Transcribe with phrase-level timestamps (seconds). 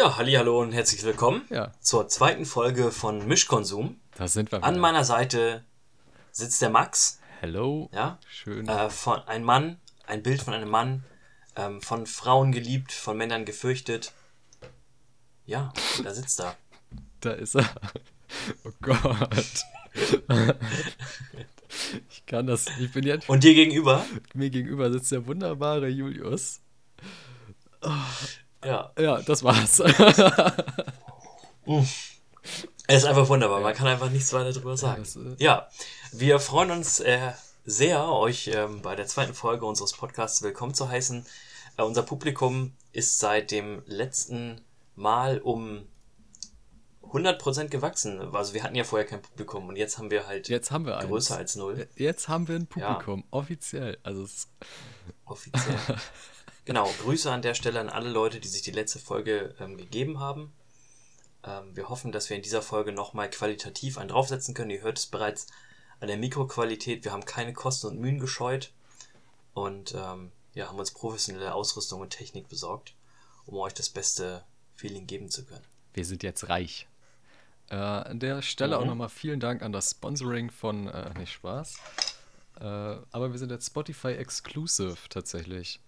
[0.00, 1.72] Ja, hallo und herzlich willkommen Ja.
[1.80, 4.00] zur zweiten Folge von Mischkonsum.
[4.16, 4.80] Da sind wir An wieder.
[4.80, 5.62] meiner Seite
[6.32, 7.90] sitzt der Max, Hello.
[7.92, 8.66] ja, Schön.
[8.66, 11.04] äh, von ein Mann, ein Bild von einem Mann,
[11.56, 14.12] ähm, von Frauen geliebt, von Männern gefürchtet.
[15.44, 15.70] Ja,
[16.02, 16.56] da sitzt er.
[17.20, 17.68] Da ist er.
[18.64, 19.64] Oh Gott.
[22.10, 22.66] Ich kann das.
[22.80, 23.28] Ich bin jetzt.
[23.28, 24.04] Und dir gegenüber,
[24.34, 26.60] Mir gegenüber sitzt der wunderbare Julius.
[28.64, 29.80] Ja, Ja, das war's.
[29.80, 30.54] er
[32.96, 33.60] ist einfach wunderbar.
[33.60, 35.02] Man kann einfach nichts weiter drüber sagen.
[35.02, 35.68] das, äh, Ja,
[36.12, 37.32] wir freuen uns äh,
[37.64, 41.24] sehr, euch ähm, bei der zweiten Folge unseres Podcasts willkommen zu heißen.
[41.76, 44.60] Äh, unser Publikum ist seit dem letzten
[44.96, 45.86] Mal um
[47.02, 48.20] 100% gewachsen.
[48.34, 50.96] Also wir hatten ja vorher kein Publikum und jetzt haben wir halt Jetzt haben wir
[50.98, 51.08] eins.
[51.08, 53.24] größer als null, Jetzt haben wir ein Publikum.
[53.30, 53.98] Offiziell.
[54.02, 54.48] Also es
[55.24, 55.78] offiziell.
[56.70, 60.20] genau, Grüße an der Stelle an alle Leute, die sich die letzte Folge ähm, gegeben
[60.20, 60.52] haben.
[61.42, 64.70] Ähm, wir hoffen, dass wir in dieser Folge nochmal qualitativ einen draufsetzen können.
[64.70, 65.48] Ihr hört es bereits
[65.98, 67.02] an der Mikroqualität.
[67.04, 68.70] Wir haben keine Kosten und Mühen gescheut
[69.52, 72.94] und ähm, ja, haben uns professionelle Ausrüstung und Technik besorgt,
[73.46, 74.44] um euch das beste
[74.76, 75.64] Feeling geben zu können.
[75.92, 76.86] wir sind jetzt reich.
[77.68, 78.90] Äh, an der Stelle auch Mhm.
[78.90, 81.78] nochmal vielen Dank an das Sponsoring von, äh, nicht Spaß.
[82.60, 85.80] Äh, aber wir sind jetzt Spotify Exclusive tatsächlich.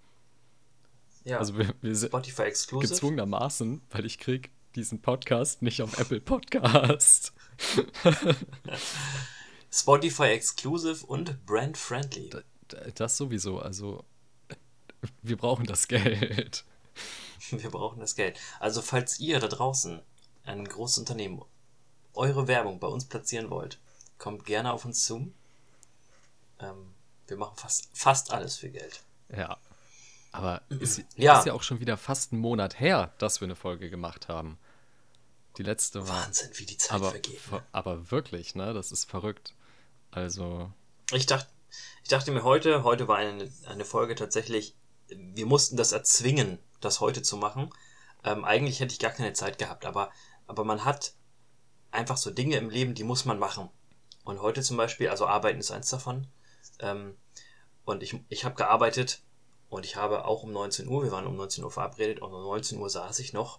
[1.24, 2.92] Ja, Also wir, wir sind Spotify Exclusive.
[2.92, 7.32] gezwungenermaßen, weil ich krieg diesen Podcast nicht auf Apple Podcast.
[9.70, 12.30] Spotify Exclusive und Brand Friendly.
[12.94, 14.04] Das sowieso, also
[15.22, 16.64] wir brauchen das Geld.
[17.50, 18.38] Wir brauchen das Geld.
[18.60, 20.00] Also falls ihr da draußen
[20.44, 21.42] ein großes Unternehmen
[22.14, 23.78] eure Werbung bei uns platzieren wollt,
[24.18, 25.32] kommt gerne auf uns zu.
[26.60, 26.94] Ähm,
[27.26, 29.02] wir machen fast, fast alles für Geld.
[29.36, 29.58] Ja.
[30.32, 31.38] Aber ist, Ja.
[31.38, 34.58] ist ja auch schon wieder fast ein Monat her, dass wir eine Folge gemacht haben.
[35.58, 36.24] Die letzte war.
[36.24, 37.38] Wahnsinn, wie die Zeit Aber, vergeht.
[37.38, 37.66] ver- Ne?
[37.72, 38.72] aber wirklich, ne?
[38.72, 39.54] Das ist verrückt.
[40.10, 40.72] Also,
[41.12, 41.48] Ich dachte,
[42.02, 44.74] ich dachte mir heute, heute war eine, eine Folge tatsächlich,
[45.08, 47.70] wir mussten das erzwingen, das heute zu machen.
[48.24, 50.10] Ähm, eigentlich hätte ich gar keine Zeit gehabt, aber,
[50.46, 51.12] aber man hat
[51.90, 53.68] einfach so Dinge im Leben, die muss man machen.
[54.24, 56.26] Und heute zum Beispiel, also Arbeiten ist eins davon.
[56.78, 57.16] Ähm,
[57.84, 59.20] und ich, ich habe gearbeitet
[59.72, 62.42] und ich habe auch um 19 Uhr, wir waren um 19 Uhr verabredet und um
[62.42, 63.58] 19 Uhr saß ich noch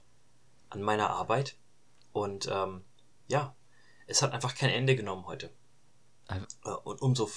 [0.69, 1.56] an meiner Arbeit.
[2.12, 2.84] Und ähm,
[3.28, 3.56] ja,
[4.06, 5.50] es hat einfach kein Ende genommen heute.
[6.28, 7.29] Also- Äh, Und umso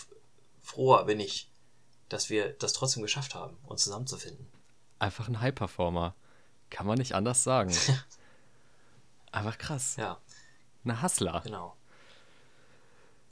[0.61, 1.51] froher bin ich,
[2.11, 4.47] dass wir das trotzdem geschafft haben, uns zusammenzufinden.
[4.99, 6.15] einfach ein High-Performer.
[6.71, 7.73] Kann man nicht anders sagen.
[9.33, 9.97] Einfach krass.
[9.97, 10.19] Ja,
[10.85, 11.41] Eine Hustler.
[11.45, 11.77] genau.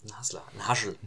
[0.05, 0.99] Ein Hassler, ein Haschel.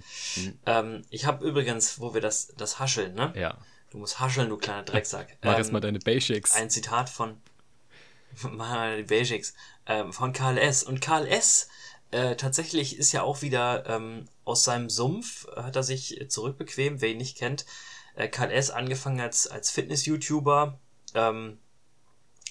[0.66, 3.31] Ähm, ich habe übrigens, wo wir das, das Hascheln, ne?
[3.36, 3.58] Ja.
[3.97, 5.40] Du musst hascheln, du kleiner Drecksack.
[5.41, 6.53] Mach Ähm, jetzt mal deine Basics.
[6.53, 7.41] ein Zitat von
[8.44, 9.56] mach mal die Basics
[9.88, 10.84] ähm, von Karl S.
[10.84, 11.68] Und Karl S.
[12.12, 17.02] Äh, tatsächlich ist ja auch wieder ähm, aus seinem Sumpf hat er sich zurückbequemt.
[17.02, 17.66] Wer ihn nicht kennt,
[18.13, 18.69] äh, Karl S.
[18.69, 20.80] angefangen als als Fitness-YouTuber,
[21.16, 21.57] ähm,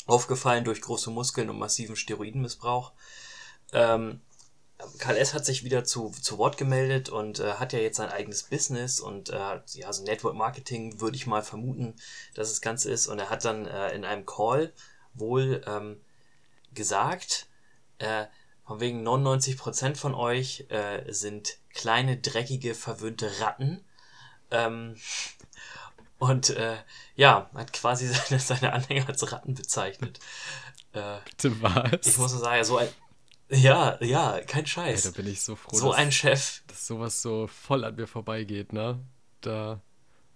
[0.07, 2.93] aufgefallen durch große Muskeln und massiven Steroidenmissbrauch.
[3.73, 4.21] Ähm,
[4.99, 5.33] Karl S.
[5.33, 9.01] hat sich wieder zu, zu Wort gemeldet und äh, hat ja jetzt sein eigenes Business
[9.01, 11.95] und äh, ja, so Network Marketing würde ich mal vermuten,
[12.35, 13.07] dass das Ganze ist.
[13.07, 14.73] Und er hat dann äh, in einem Call
[15.15, 16.01] wohl ähm,
[16.75, 17.47] gesagt,
[17.99, 18.27] äh,
[18.67, 23.85] von wegen 99% von euch äh, sind kleine, dreckige, verwöhnte Ratten.
[24.51, 24.97] Ähm,
[26.19, 26.77] und äh,
[27.15, 30.19] ja, hat quasi seine, seine Anhänger als Ratten bezeichnet.
[30.93, 32.07] Äh, Bitte was?
[32.07, 32.89] ich muss nur sagen, so ein.
[33.51, 35.03] Ja, ja, kein Ey, Scheiß.
[35.03, 38.07] da bin ich so froh, so dass, ein Chef, dass sowas so voll an mir
[38.07, 39.01] vorbeigeht, ne?
[39.41, 39.81] Da,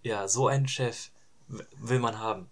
[0.02, 1.10] ja, so einen Chef
[1.48, 2.50] will man haben.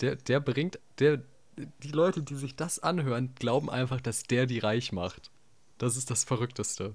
[0.00, 1.22] der, der bringt, der,
[1.56, 5.30] die Leute, die sich das anhören, glauben einfach, dass der die reich macht.
[5.78, 6.94] Das ist das Verrückteste.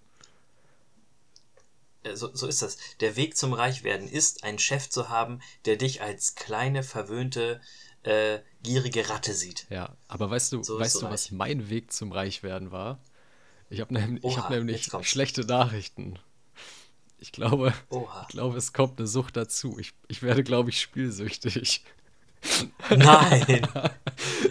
[2.14, 2.78] So, so ist das.
[3.00, 7.62] Der Weg zum Reichwerden ist, einen Chef zu haben, der dich als kleine, verwöhnte,
[8.04, 9.68] äh, gierige Ratte sieht.
[9.70, 11.32] Ja, aber weißt du, So weißt so du, was reich.
[11.32, 13.00] mein Weg zum Reichwerden war?
[13.70, 16.20] Ich habe Oha, hab nämlich schlechte Nachrichten.
[17.20, 18.22] Ich glaube, Oha.
[18.22, 19.78] ich glaube, es kommt eine Sucht dazu.
[19.80, 21.84] Ich, ich werde, glaube ich, spielsüchtig.
[22.90, 23.68] Nein!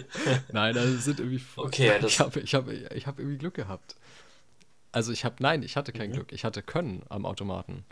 [0.51, 1.41] Nein, also sind irgendwie.
[1.55, 3.95] Okay, ich habe ich hab, ich hab irgendwie Glück gehabt.
[4.91, 6.13] Also ich habe, nein, ich hatte kein Mhm.
[6.13, 6.31] Glück.
[6.31, 7.85] Ich hatte Können am Automaten.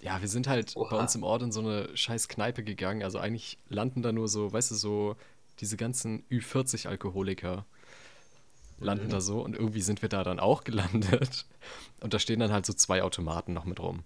[0.00, 0.90] Ja, wir sind halt Oha.
[0.90, 3.02] bei uns im Ort in so eine scheiß Kneipe gegangen.
[3.02, 5.16] Also eigentlich landen da nur so, weißt du, so
[5.60, 7.66] diese ganzen Ü40-Alkoholiker
[8.80, 9.10] landen Mhm.
[9.10, 11.46] da so und irgendwie sind wir da dann auch gelandet.
[12.00, 14.04] Und da stehen dann halt so zwei Automaten noch mit rum.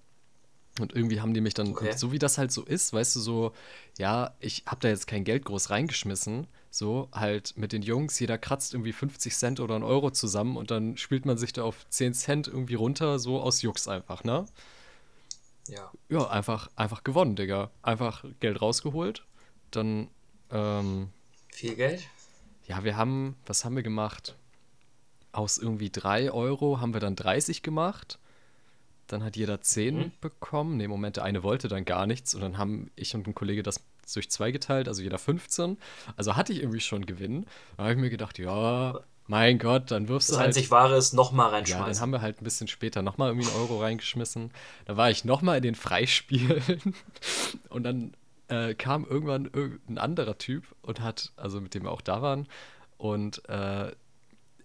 [0.80, 1.92] Und irgendwie haben die mich dann, Okay.
[1.96, 3.52] so wie das halt so ist, weißt du, so,
[3.98, 8.38] ja, ich habe da jetzt kein Geld groß reingeschmissen, so, halt mit den Jungs, jeder
[8.38, 11.86] kratzt irgendwie 50 Cent oder einen Euro zusammen und dann spielt man sich da auf
[11.90, 14.46] 10 Cent irgendwie runter, so aus Jux einfach, ne?
[15.68, 15.90] Ja.
[16.08, 17.70] Ja, einfach, einfach gewonnen, Digga.
[17.82, 19.24] Einfach Geld rausgeholt.
[19.70, 20.08] Dann,
[20.50, 21.10] ähm,
[21.50, 22.02] Viel Geld?
[22.66, 24.36] ja, wir haben, was haben wir gemacht?
[25.32, 28.18] Aus irgendwie 3 Euro haben wir dann 30 gemacht.
[29.06, 30.12] Dann hat jeder 10 Mhm.
[30.20, 30.76] bekommen.
[30.76, 32.34] Ne, Moment, der eine wollte dann gar nichts.
[32.34, 33.80] Und dann haben ich und ein Kollege das
[34.12, 35.78] durch zwei geteilt, also jeder 15.
[36.16, 37.46] Also hatte ich irgendwie schon Gewinn.
[37.76, 39.00] Da habe ich mir gedacht, ja,
[39.32, 40.48] mein Gott, dann wirfst Das du halt.
[40.48, 41.92] einzig Wahre ist nochmal Ja, reinschmeißen.
[41.94, 44.52] dann haben wir halt ein bisschen später nochmal irgendwie einen Euro reingeschmissen.
[44.84, 46.62] Da war ich nochmal in den Freispielen.
[47.70, 48.14] Und dann
[48.48, 52.46] äh, kam irgendwann irgendein anderer Typ und hat, also mit dem wir auch da waren,
[52.98, 53.90] und äh,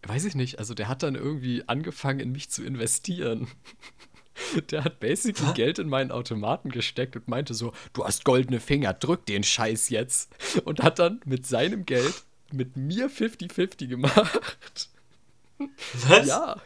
[0.06, 3.48] weiß ich nicht, also der hat dann irgendwie angefangen, in mich zu investieren.
[4.70, 5.56] Der hat basically Was?
[5.56, 9.90] Geld in meinen Automaten gesteckt und meinte so, du hast goldene Finger, drück den Scheiß
[9.90, 10.32] jetzt.
[10.64, 12.14] Und hat dann mit seinem Geld
[12.54, 14.90] mit mir 50-50 gemacht.
[16.08, 16.28] Was?
[16.28, 16.62] Ja,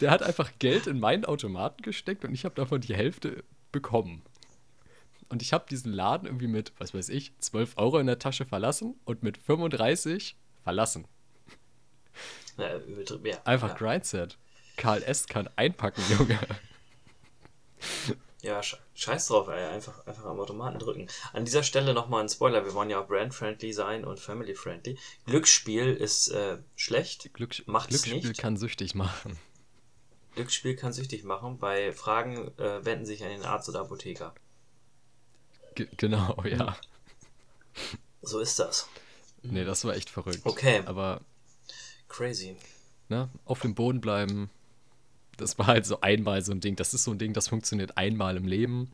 [0.00, 4.22] der hat einfach Geld in meinen Automaten gesteckt und ich habe davon die Hälfte bekommen.
[5.28, 8.46] Und ich habe diesen Laden irgendwie mit, was weiß ich, 12 Euro in der Tasche
[8.46, 11.06] verlassen und mit 35 verlassen.
[12.58, 13.44] Ja, ja.
[13.44, 13.74] Einfach ja.
[13.74, 14.38] Grindset.
[14.76, 15.28] Karl S.
[15.28, 16.38] kann einpacken, Junge.
[18.42, 19.66] Ja, sche- scheiß drauf, ey.
[19.66, 21.08] Einfach, einfach am Automaten drücken.
[21.34, 22.64] An dieser Stelle nochmal ein Spoiler.
[22.64, 24.98] Wir wollen ja auch brand-friendly sein und family-friendly.
[25.26, 27.34] Glücksspiel ist äh, schlecht.
[27.34, 28.40] Glücks Macht's Glücksspiel nicht.
[28.40, 29.38] kann süchtig machen.
[30.36, 31.58] Glücksspiel kann süchtig machen.
[31.58, 34.34] Bei Fragen äh, wenden sich an den Arzt oder Apotheker.
[35.74, 36.76] G genau, ja.
[38.22, 38.88] So ist das.
[39.42, 40.40] Nee, das war echt verrückt.
[40.44, 40.82] Okay.
[40.86, 41.20] Aber,
[42.08, 42.56] Crazy.
[43.08, 44.50] ne, auf dem Boden bleiben.
[45.40, 46.76] Das war halt so einmal so ein Ding.
[46.76, 48.90] Das ist so ein Ding, das funktioniert einmal im Leben.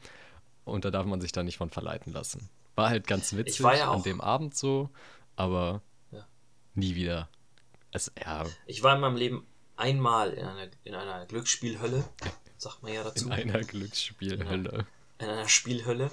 [0.65, 2.49] Und da darf man sich da nicht von verleiten lassen.
[2.75, 4.91] War halt ganz witzig war ja an auch- dem Abend so,
[5.37, 6.27] aber Ja.
[6.75, 7.29] nie wieder.
[7.93, 9.47] Es, ja, Ich war in meinem Leben
[9.77, 12.05] einmal in einer, in einer Glücksspielhölle.
[12.59, 13.27] Sagt man ja dazu.
[13.27, 14.87] in einer Glücksspielhölle.
[15.19, 16.11] in einer Spielhölle.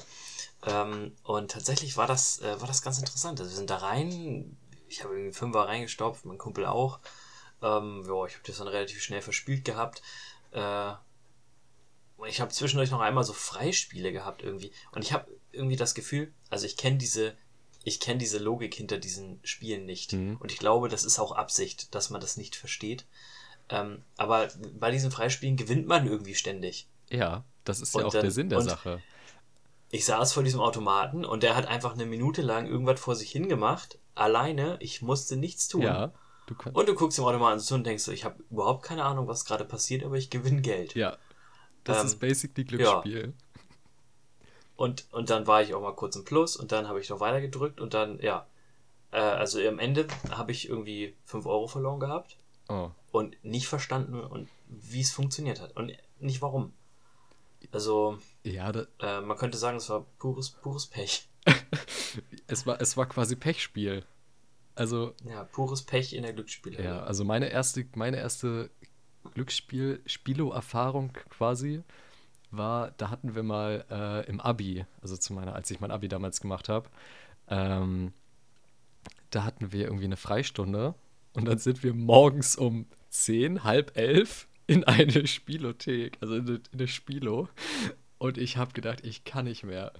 [0.66, 3.40] Ähm, und tatsächlich war das, äh, war das ganz interessant.
[3.40, 4.56] Also wir sind da rein,
[4.88, 7.00] ich habe irgendwie Fünfer reingestopft, mein Kumpel auch.
[7.64, 10.02] Ähm, ja, ich habe das dann relativ schnell verspielt gehabt.
[10.52, 10.92] Äh,
[12.28, 14.72] ich habe zwischendurch noch einmal so Freispiele gehabt irgendwie.
[14.92, 17.34] Und ich habe irgendwie das Gefühl, also ich kenne diese,
[17.84, 20.14] ich kenne diese Logik hinter diesen Spielen nicht.
[20.14, 20.38] Mhm.
[20.40, 23.06] Und ich glaube, das ist auch Absicht, dass man das nicht versteht.
[23.70, 26.88] Ähm, aber bei diesen Freispielen gewinnt man irgendwie ständig.
[27.10, 29.02] Ja, das ist ja Und auch dann- der Sinn der Sache.
[29.90, 33.32] Ich saß vor diesem Automaten und der hat einfach eine Minute lang irgendwas vor sich
[33.32, 34.00] hingemacht.
[34.16, 35.84] Alleine, ich musste nichts tun.
[35.84, 36.12] Ja,
[36.48, 36.78] du kannst.
[36.78, 39.66] Und du guckst dem Automaten zu und denkst ich habe überhaupt keine Ahnung, was gerade
[39.66, 40.96] passiert, aber ich gewinne Geld.
[40.96, 41.18] Ja,
[41.84, 43.34] das Ähm, ist basically Glücksspiel.
[44.76, 47.20] Und, und dann war ich auch mal kurz im Plus und dann habe ich noch
[47.20, 48.48] weiter gedrückt und dann, ja.
[49.12, 52.38] Äh, also am Ende habe ich irgendwie 5 Euro verloren gehabt
[52.70, 55.76] Oh, und nicht verstanden, und wie es funktioniert hat.
[55.76, 56.74] Und nicht warum.
[57.72, 61.28] Also, ja, äh, man könnte sagen, es war pures, pures Pech.
[62.48, 64.06] es, war, es war quasi Pechspiel.
[64.76, 66.88] Also, Ja, pures Pech in der Glücksspielhölle.
[66.88, 68.70] ja, also meine erste, meine erste
[69.34, 71.84] Glücksspiel, Spielo-Erfahrung quasi
[72.52, 76.08] war, da hatten wir mal äh, im Abi, also zu meiner, als ich mein Abi
[76.08, 76.90] damals gemacht habe,
[77.48, 78.14] ähm,
[79.30, 80.94] da hatten wir irgendwie eine Freistunde
[81.34, 86.56] und dann sind wir morgens um 10, halb elf in eine Spielothek, also in eine,
[86.72, 87.50] in eine Spielo.
[88.24, 89.92] Und ich habe gedacht, ich kann nicht mehr.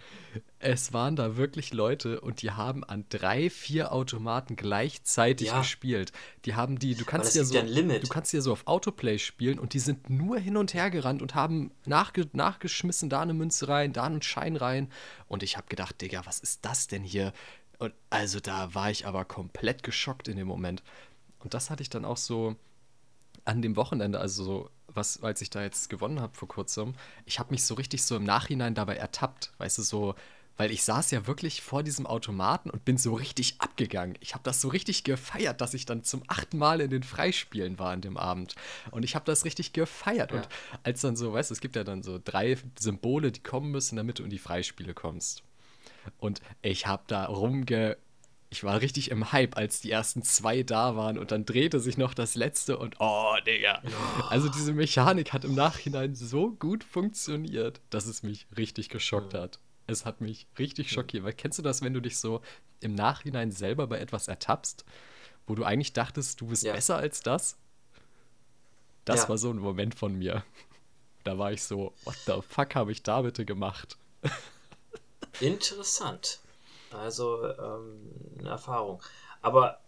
[0.58, 5.60] Es waren da wirklich Leute und die haben an drei, vier Automaten gleichzeitig Ja.
[5.60, 6.14] gespielt.
[6.46, 9.74] Die haben die, du kannst ja so, du kannst ja so auf Autoplay spielen und
[9.74, 13.92] die sind nur hin und her gerannt und haben nachge nachgeschmissen, da eine Münze rein,
[13.92, 14.90] da einen Schein rein.
[15.28, 17.34] Und ich habe gedacht, Digga, was ist das denn hier?
[17.78, 20.82] Und also da war ich aber komplett geschockt in dem Moment.
[21.40, 22.56] Und das hatte ich dann auch so
[23.44, 26.94] an dem Wochenende, also so, was, als ich da jetzt gewonnen habe vor kurzem,
[27.26, 30.16] ich habe mich so richtig so im Nachhinein dabei ertappt, weißt du, so,
[30.58, 34.18] weil ich saß ja wirklich vor diesem Automaten und bin so richtig abgegangen.
[34.20, 37.80] Ich habe das so richtig gefeiert, dass ich dann zum achten Mal in den Freispielen
[37.80, 38.56] war an dem Abend.
[38.92, 40.32] Und ich habe das richtig gefeiert.
[40.32, 40.38] Ja.
[40.38, 40.50] Und
[40.84, 43.96] als dann so, weißt du, es gibt ja dann so drei Symbole, die kommen müssen,
[43.96, 45.42] damit du in die Freispiele kommst.
[46.20, 47.98] Und ich habe da rumge.
[48.54, 51.98] Ich war richtig im Hype, als die ersten zwei da waren und dann drehte sich
[51.98, 53.82] noch das letzte und oh, Digga.
[54.30, 59.58] Also diese Mechanik hat im Nachhinein so gut funktioniert, dass es mich richtig geschockt hat.
[59.88, 61.24] Es hat mich richtig schockiert.
[61.24, 62.42] Weil kennst du das, wenn du dich so
[62.80, 64.86] im Nachhinein selber bei etwas ertappst,
[65.48, 66.74] wo du eigentlich dachtest, du bist Ja.
[66.74, 67.58] besser als das?
[69.04, 69.30] Das Ja.
[69.30, 70.44] war so ein Moment von mir.
[71.24, 73.98] Da war ich so, what the fuck habe ich da bitte gemacht?
[75.40, 76.40] Interessant.
[76.94, 79.02] Also ähm, eine Erfahrung.
[79.42, 79.80] Aber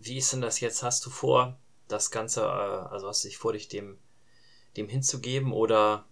[0.00, 0.82] wie ist denn das jetzt?
[0.82, 3.98] Hast du vor, das Ganze, äh, also hast du dich vor, dich dem,
[4.76, 6.04] dem hinzugeben oder?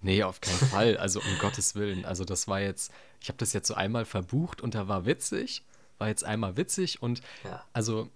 [0.00, 0.96] Nee, auf keinen Fall.
[0.96, 2.04] Also um Gottes Willen.
[2.04, 5.64] Also das war jetzt, ich habe das jetzt so einmal verbucht und da war witzig,
[5.98, 7.64] war jetzt einmal witzig und Ja.
[7.72, 8.08] also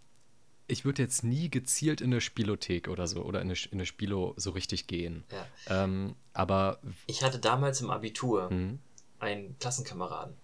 [0.66, 3.86] ich würde jetzt nie gezielt in eine Spielothek oder so oder in eine, in eine
[3.86, 5.24] Spielo so richtig gehen.
[5.30, 5.84] Ja.
[5.84, 8.78] Ähm, aber Ich hatte damals im Abitur hm,
[9.18, 10.34] einen Klassenkameraden.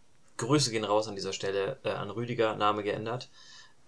[0.41, 3.31] Grüße gehen raus an dieser Stelle äh, an Rüdiger, Name geändert.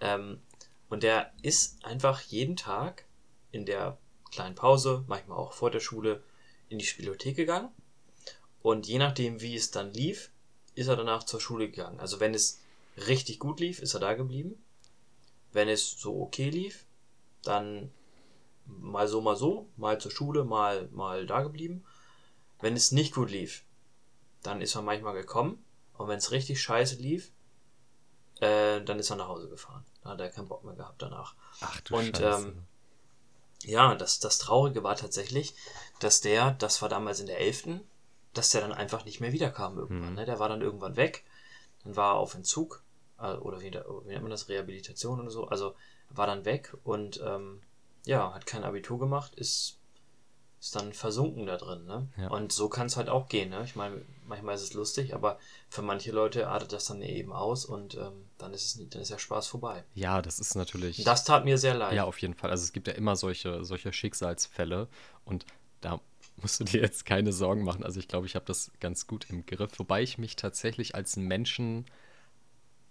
[0.00, 0.40] Ähm,
[0.88, 3.06] und der ist einfach jeden Tag
[3.50, 3.98] in der
[4.30, 6.22] kleinen Pause, manchmal auch vor der Schule,
[6.68, 7.70] in die Spielothek gegangen.
[8.62, 10.30] Und je nachdem, wie es dann lief,
[10.74, 12.00] ist er danach zur Schule gegangen.
[12.00, 12.60] Also wenn es
[12.96, 14.62] richtig gut lief, ist er da geblieben.
[15.52, 16.84] Wenn es so okay lief,
[17.42, 17.90] dann
[18.66, 21.84] mal so, mal so, mal zur Schule, mal, mal da geblieben.
[22.60, 23.64] Wenn es nicht gut lief,
[24.42, 25.62] dann ist er manchmal gekommen.
[26.02, 27.30] Und wenn es richtig scheiße lief,
[28.40, 29.84] äh, dann ist er nach Hause gefahren.
[30.02, 31.36] Da hat er keinen Bock mehr gehabt danach.
[31.60, 32.48] ach du Und, Scheiße.
[32.48, 32.66] ähm,
[33.64, 35.54] Ja, das, das Traurige war tatsächlich,
[36.00, 37.80] dass der, das war damals in der 11.,
[38.34, 40.10] dass der dann einfach nicht mehr wiederkam irgendwann.
[40.10, 40.16] Mhm.
[40.16, 40.24] Ne?
[40.24, 41.24] Der war dann irgendwann weg,
[41.84, 42.82] dann war er auf Entzug,
[43.20, 45.76] äh, oder wie, wie nennt man das, Rehabilitation oder so, also
[46.10, 47.62] war dann weg und ähm,
[48.04, 49.78] ja, hat kein Abitur gemacht, ist,
[50.62, 51.84] ist dann versunken da drin.
[51.86, 52.08] Ne?
[52.16, 52.28] Ja.
[52.28, 53.50] Und so kann es halt auch gehen.
[53.50, 53.64] Ne?
[53.64, 57.64] Ich meine, manchmal ist es lustig, aber für manche Leute artet das dann eben aus
[57.64, 59.82] und ähm, dann, ist es, dann ist der Spaß vorbei.
[59.94, 61.02] ja, das ist natürlich.
[61.02, 61.94] Das tat mir sehr leid.
[61.94, 62.50] Ja, auf jeden Fall.
[62.50, 64.86] Also es gibt ja immer solche, solche Schicksalsfälle
[65.24, 65.46] und
[65.80, 66.00] da
[66.36, 67.82] musst du dir jetzt keine Sorgen machen.
[67.82, 71.16] Also ich glaube, ich habe das ganz gut im Griff, wobei ich mich tatsächlich als
[71.16, 71.86] Menschen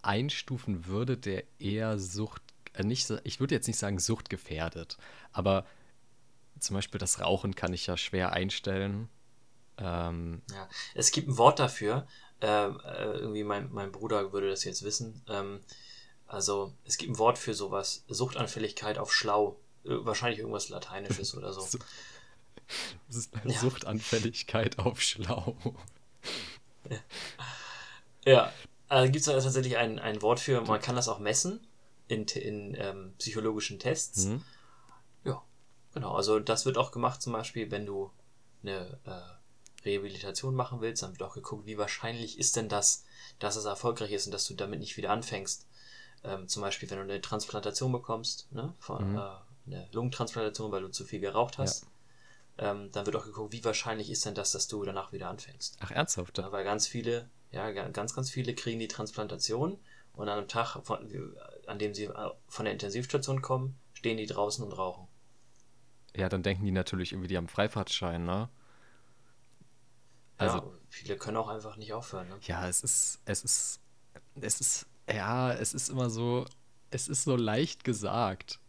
[0.02, 2.42] einstufen würde, der eher Sucht,
[2.74, 4.98] äh, nicht, ich würde jetzt nicht sagen suchtgefährdet,
[5.32, 5.66] aber
[6.62, 9.10] zum Beispiel das Rauchen kann ich ja schwer einstellen.
[9.78, 12.08] Ähm, Ja, es gibt ein Wort dafür.
[12.42, 15.22] Ähm, äh, irgendwie mein, mein Bruder würde das jetzt wissen.
[15.28, 15.60] Ähm,
[16.28, 18.04] also es gibt ein Wort für sowas.
[18.08, 19.60] Suchtanfälligkeit auf schlau.
[19.84, 21.68] Äh, wahrscheinlich irgendwas Lateinisches oder so.
[23.46, 23.60] Ja.
[23.60, 25.56] Suchtanfälligkeit auf Schlau.
[28.24, 28.54] Ja,
[28.88, 30.62] also gibt es tatsächlich ein, ein Wort für.
[30.62, 31.66] Man kann das auch messen
[32.08, 34.26] in, in ähm, psychologischen Tests.
[34.26, 34.44] Hm?
[35.94, 36.14] Ja, genau.
[36.16, 38.12] Also das wird auch gemacht, zum Beispiel, wenn du
[38.64, 43.04] eine äh, Rehabilitation machen willst, dann wird auch geguckt, wie wahrscheinlich ist denn das,
[43.40, 45.66] dass es erfolgreich ist und dass du damit nicht wieder anfängst.
[46.24, 49.18] Ähm, zum Beispiel, wenn du eine Transplantation bekommst, ne, von, Mhm.
[49.18, 49.22] äh,
[49.68, 51.88] eine Lungentransplantation, weil du zu viel geraucht hast,
[52.58, 55.78] ähm, dann wird auch geguckt, wie wahrscheinlich ist denn das, dass du danach wieder anfängst.
[55.82, 56.38] Ach, ernsthaft?
[56.38, 59.80] Ja, weil ganz viele, ja, ga- ganz, ganz viele kriegen die Transplantation
[60.14, 61.36] und an einem Tag, von,
[61.68, 65.08] an dem sie äh, von der Intensivstation kommen, stehen die draußen und rauchen.
[66.16, 68.50] Ja, dann denken die natürlich irgendwie, die haben Freifahrtschein, ne?
[70.38, 72.28] Also, ja, viele können auch einfach nicht aufhören.
[72.28, 72.36] Ne?
[72.42, 73.80] ja, es ist, es ist,
[74.42, 76.46] es ist, ja, es ist immer so,
[76.90, 78.60] es ist so leicht gesagt.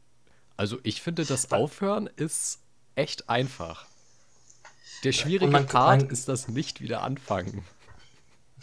[0.57, 2.61] Also, ich finde, das Aufhören ist
[2.95, 3.87] echt einfach.
[5.03, 7.65] Der schwierige Part ist das nicht wieder anfangen.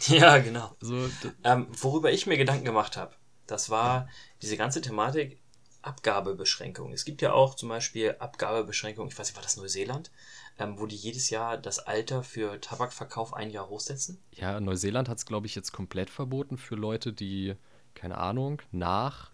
[0.06, 0.74] Ja, genau.
[0.80, 1.10] So,
[1.44, 3.14] Ähm, worüber ich mir Gedanken gemacht habe,
[3.46, 4.08] das war
[4.40, 5.39] diese ganze Thematik
[5.82, 6.92] Abgabebeschränkung.
[6.92, 10.10] Es gibt ja auch zum Beispiel Abgabebeschränkung, ich weiß nicht, war das Neuseeland,
[10.58, 14.20] ähm, wo die jedes Jahr das Alter für Tabakverkauf ein Jahr hochsetzen?
[14.32, 17.54] ja, Neuseeland hat es, glaube ich, jetzt komplett verboten für Leute, die,
[17.94, 19.30] keine Ahnung, nach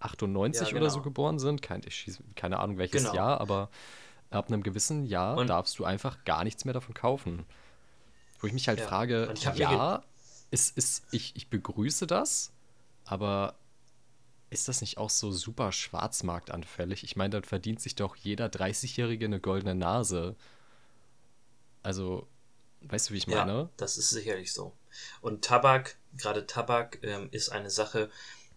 [0.00, 1.04] 98 Ja, oder so genau.
[1.04, 1.62] geboren sind.
[1.62, 3.14] Kein, ich schieß, keine Ahnung welches Genau.
[3.14, 3.70] Jahr, aber
[4.30, 7.44] ab einem gewissen Jahr Und- darfst du einfach gar nichts mehr davon kaufen.
[8.40, 10.02] Wo ich mich halt Ja, frage, ja,
[10.50, 12.52] ist, ist, ich, ich begrüße das,
[13.04, 13.54] aber
[14.50, 17.04] ist das nicht auch so super schwarzmarktanfällig?
[17.04, 20.34] Ich meine, dann verdient sich doch jeder 30-Jährige eine goldene Nase.
[21.82, 22.26] Also,
[22.82, 23.52] weißt du, wie ich meine?
[23.52, 24.72] Ja, das ist sicherlich so.
[25.20, 28.10] Und Tabak, gerade Tabak, ähm, ist eine Sache,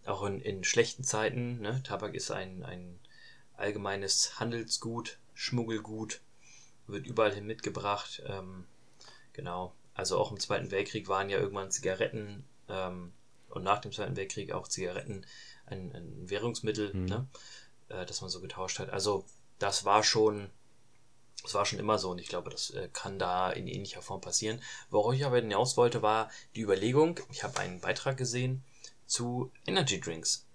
[0.04, 1.60] auch in, in schlechten Zeiten.
[1.60, 1.80] Ne?
[1.84, 2.98] Tabak ist ein, ein
[3.56, 6.20] allgemeines Handelsgut, Schmuggelgut,
[6.88, 8.22] wird überall hin mitgebracht.
[8.26, 8.66] Ähm,
[9.32, 9.72] genau.
[9.94, 13.12] Also auch im Zweiten Weltkrieg waren ja irgendwann Zigaretten ähm,
[13.48, 15.24] und nach dem Zweiten Weltkrieg auch Zigaretten
[15.66, 17.04] ein, ein Währungsmittel, Mhm.
[17.06, 17.26] ne?
[17.88, 18.90] äh, das man so getauscht hat.
[18.90, 19.24] Also
[19.58, 20.50] das war schon
[21.42, 24.22] das war schon immer so und ich glaube, das äh, kann da in ähnlicher Form
[24.22, 24.62] passieren.
[24.88, 28.64] Worauf ich aber hinaus wollte, war die Überlegung, ich habe einen Beitrag gesehen
[29.06, 30.46] zu Energy Drinks.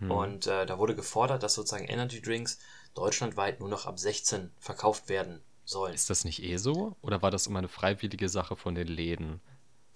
[0.00, 0.10] Hm.
[0.10, 2.58] Und äh, da wurde gefordert, dass sozusagen Energy Drinks
[2.94, 5.94] deutschlandweit nur noch ab 16 verkauft werden sollen.
[5.94, 6.94] Ist das nicht eh so?
[7.00, 9.40] Oder war das immer eine freiwillige Sache von den Läden?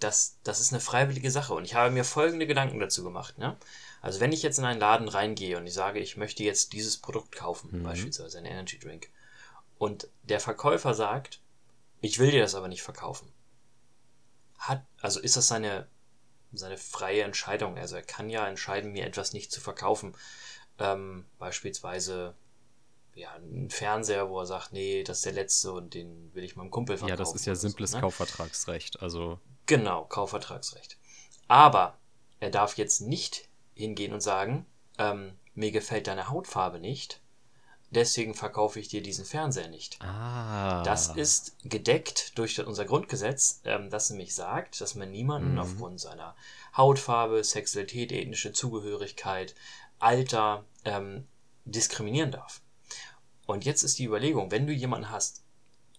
[0.03, 1.55] das, das ist eine freiwillige Sache.
[1.55, 3.39] Und ich habe mir folgende Gedanken dazu gemacht.
[3.39, 3.57] Ne?
[4.03, 6.99] Also wenn ich jetzt in einen Laden reingehe und ich sage, ich möchte jetzt dieses
[6.99, 7.85] Produkt kaufen, Mhm.
[7.85, 9.09] beispielsweise ein Energy Drink,
[9.79, 11.41] und der Verkäufer sagt,
[12.01, 13.33] ich will dir das aber nicht verkaufen.
[14.59, 15.89] Hat, also ist das seine,
[16.53, 17.79] seine freie Entscheidung.
[17.79, 20.15] Also er kann ja entscheiden, mir etwas nicht zu verkaufen.
[20.79, 22.35] Ähm, beispielsweise
[23.15, 26.57] ja, ein Fernseher, wo er sagt, nee, das ist der letzte und den will ich
[26.57, 27.11] meinem Kumpel verkaufen.
[27.11, 28.01] Ja, das ist ja simples so, ne?
[28.01, 29.01] Kaufvertragsrecht.
[29.03, 30.97] Also genau, Kaufvertragsrecht.
[31.49, 31.99] Aber
[32.41, 34.67] er darf jetzt nicht hingehen und sagen,
[34.99, 37.21] ähm, mir gefällt deine Hautfarbe nicht,
[37.91, 40.01] deswegen verkaufe ich dir diesen Fernseher nicht.
[40.01, 40.83] Ah.
[40.83, 45.59] Das ist gedeckt durch unser Grundgesetz, ähm, das nämlich sagt, dass man niemanden mhm.
[45.59, 46.35] aufgrund seiner
[46.77, 49.55] Hautfarbe, Sexualität, ethnische Zugehörigkeit,
[49.99, 51.27] Alter ähm,
[51.65, 52.61] diskriminieren darf.
[53.47, 55.43] Und jetzt ist die Überlegung, wenn du jemanden hast,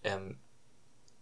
[0.02, 0.38] ähm,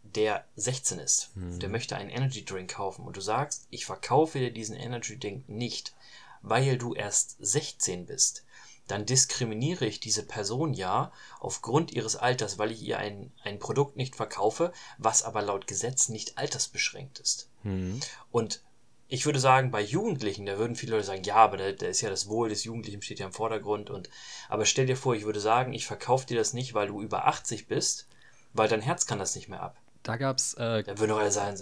[0.02, 1.58] der 16 ist, mhm.
[1.60, 5.48] der möchte einen Energy Drink kaufen und du sagst, ich verkaufe dir diesen Energy Drink
[5.48, 5.94] nicht,
[6.42, 8.44] weil du erst 16 bist,
[8.88, 13.96] dann diskriminiere ich diese Person ja aufgrund ihres Alters, weil ich ihr ein, ein Produkt
[13.96, 17.48] nicht verkaufe, was aber laut Gesetz nicht altersbeschränkt ist.
[17.62, 18.00] Mhm.
[18.30, 18.62] Und
[19.08, 22.00] ich würde sagen, bei Jugendlichen, da würden viele Leute sagen, ja, aber da, da, ist
[22.00, 23.90] ja das Wohl des Jugendlichen steht ja im Vordergrund.
[23.90, 24.08] Und,
[24.48, 27.26] aber stell dir vor, ich würde sagen, ich verkaufe dir das nicht, weil du über
[27.26, 28.08] 80 bist,
[28.54, 29.76] weil dein Herz kann das nicht mehr ab.
[30.02, 30.54] Da gab es.
[30.54, 31.56] Äh, da würde doch sein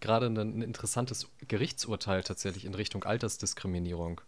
[0.00, 4.20] gerade ein, ein, interessantes Gerichtsurteil tatsächlich in Richtung Altersdiskriminierung.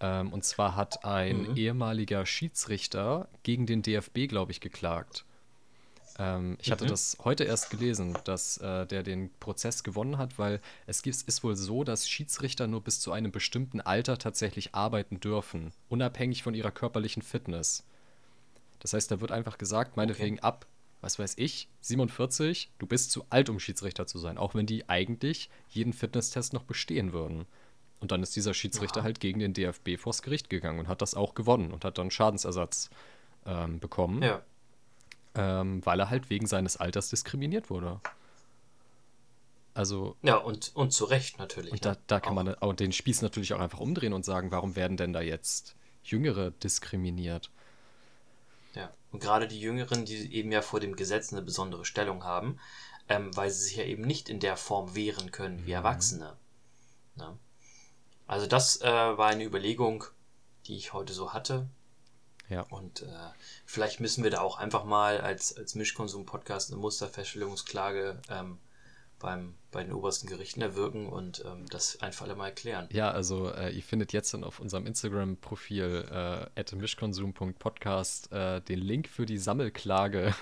[0.00, 1.56] Ähm, und zwar hat ein mhm.
[1.56, 5.24] ehemaliger Schiedsrichter gegen den DFB, glaube ich, geklagt.
[6.18, 6.72] Ähm, ich mhm.
[6.72, 11.16] hatte das heute erst gelesen, dass äh, der den Prozess gewonnen hat, weil es gibt,
[11.16, 16.42] ist wohl so, dass Schiedsrichter nur bis zu einem bestimmten Alter tatsächlich arbeiten dürfen, unabhängig
[16.42, 17.84] von ihrer körperlichen Fitness.
[18.80, 20.46] Das heißt, da wird einfach gesagt, meinetwegen okay.
[20.46, 20.66] ab
[21.06, 24.88] was weiß ich, 47, du bist zu alt, um Schiedsrichter zu sein, auch wenn die
[24.88, 27.46] eigentlich jeden Fitnesstest noch bestehen würden.
[28.00, 29.04] Und dann ist dieser Schiedsrichter ja.
[29.04, 32.10] halt gegen den DFB vors Gericht gegangen und hat das auch gewonnen und hat dann
[32.10, 32.90] Schadensersatz
[33.46, 34.20] ähm, bekommen.
[34.20, 34.42] Ja.
[35.36, 38.00] Ähm, weil er halt wegen seines Alters diskriminiert wurde.
[39.72, 40.16] Also.
[40.22, 41.70] Ja, und, und zu Recht natürlich.
[41.70, 41.98] Und da, ne?
[42.08, 42.42] da kann auch.
[42.42, 45.76] man auch den Spieß natürlich auch einfach umdrehen und sagen, warum werden denn da jetzt
[46.02, 47.52] Jüngere diskriminiert?
[48.76, 52.60] Ja, und gerade die Jüngeren, die eben ja vor dem Gesetz eine besondere Stellung haben,
[53.08, 55.76] ähm, weil sie sich ja eben nicht in der Form wehren können wie mhm.
[55.76, 56.36] Erwachsene.
[57.16, 57.38] Ja.
[58.26, 60.04] Also das äh, war eine Überlegung,
[60.66, 61.68] die ich heute so hatte.
[62.50, 62.62] Ja.
[62.68, 63.30] Und äh,
[63.64, 68.58] vielleicht müssen wir da auch einfach mal als, als Mischkonsum-Podcast eine Musterfeststellungsklage ähm,
[69.18, 72.88] beim, bei den obersten Gerichten erwirken und ähm, das einfach alle mal erklären.
[72.92, 79.08] Ja, also äh, ihr findet jetzt dann auf unserem Instagram-Profil äh, mischkonsum.podcast äh, den Link
[79.08, 80.34] für die Sammelklage.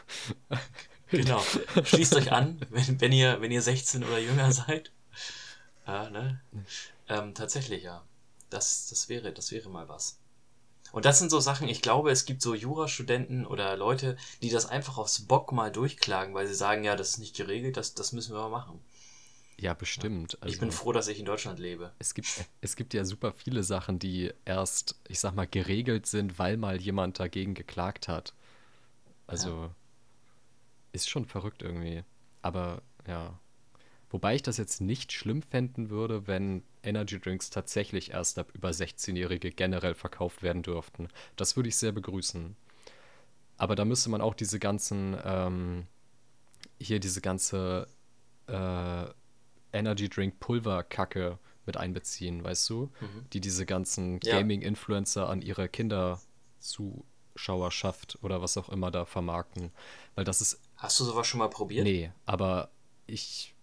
[1.10, 1.42] genau.
[1.84, 4.90] Schließt euch an, wenn, wenn, ihr, wenn ihr 16 oder jünger seid.
[5.86, 6.40] Ja, ne?
[7.08, 8.04] Ähm, tatsächlich, ja.
[8.50, 10.18] Das, das, wäre, das wäre mal was.
[10.94, 14.66] Und das sind so Sachen, ich glaube, es gibt so Jurastudenten oder Leute, die das
[14.66, 18.12] einfach aufs Bock mal durchklagen, weil sie sagen, ja, das ist nicht geregelt, das, das
[18.12, 18.78] müssen wir mal machen.
[19.58, 20.38] Ja, bestimmt.
[20.40, 21.92] Also, ich bin froh, dass ich in Deutschland lebe.
[21.98, 22.28] Es gibt,
[22.60, 26.80] es gibt ja super viele Sachen, die erst, ich sag mal, geregelt sind, weil mal
[26.80, 28.32] jemand dagegen geklagt hat.
[29.26, 29.74] Also ja.
[30.92, 32.04] ist schon verrückt irgendwie.
[32.40, 33.36] Aber ja.
[34.14, 38.70] Wobei ich das jetzt nicht schlimm fänden würde, wenn Energy Drinks tatsächlich erst ab über
[38.70, 41.08] 16-Jährige generell verkauft werden dürften.
[41.34, 42.54] Das würde ich sehr begrüßen.
[43.56, 45.88] Aber da müsste man auch diese ganzen, ähm,
[46.78, 47.88] hier diese ganze
[48.46, 49.06] äh,
[49.72, 52.92] Energy Drink Pulver-Kacke mit einbeziehen, weißt du?
[53.00, 53.26] Mhm.
[53.32, 54.38] Die diese ganzen ja.
[54.38, 59.72] Gaming-Influencer an ihre Kinderzuschauerschaft oder was auch immer da vermarkten.
[60.14, 60.60] Weil das ist.
[60.76, 61.82] Hast du sowas schon mal probiert?
[61.82, 62.70] Nee, aber
[63.06, 63.53] ich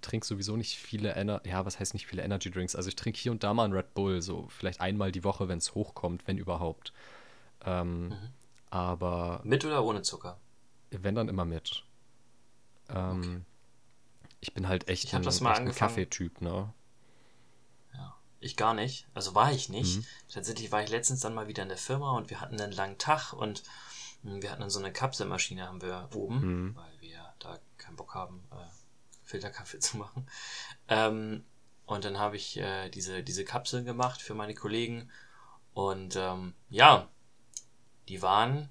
[0.00, 2.76] trinke sowieso nicht viele Ener ja, was heißt nicht viele Energy Drinks?
[2.76, 5.48] Also ich trinke hier und da mal einen Red Bull, so vielleicht einmal die Woche,
[5.48, 6.92] wenn es hochkommt, wenn überhaupt.
[7.64, 8.28] Ähm, mhm.
[8.70, 9.40] Aber.
[9.44, 10.38] Mit oder ohne Zucker?
[10.90, 11.84] Wenn dann immer mit.
[12.88, 13.40] Ähm, okay.
[14.40, 16.72] Ich bin halt echt ich ein, das mal echt ein Kaffeetyp, ne?
[17.94, 19.06] Ja, ich gar nicht.
[19.14, 19.98] Also war ich nicht.
[19.98, 20.06] Mhm.
[20.28, 22.98] Tatsächlich war ich letztens dann mal wieder in der Firma und wir hatten einen langen
[22.98, 23.62] Tag und
[24.22, 26.76] hm, wir hatten dann so eine Kapselmaschine haben wir oben, mhm.
[26.76, 28.56] weil wir da keinen Bock haben, äh,
[29.34, 30.26] Filterkaffee zu machen.
[30.88, 31.44] Ähm,
[31.86, 35.10] und dann habe ich äh, diese, diese Kapseln gemacht für meine Kollegen.
[35.74, 37.08] Und ähm, ja,
[38.08, 38.68] die waren,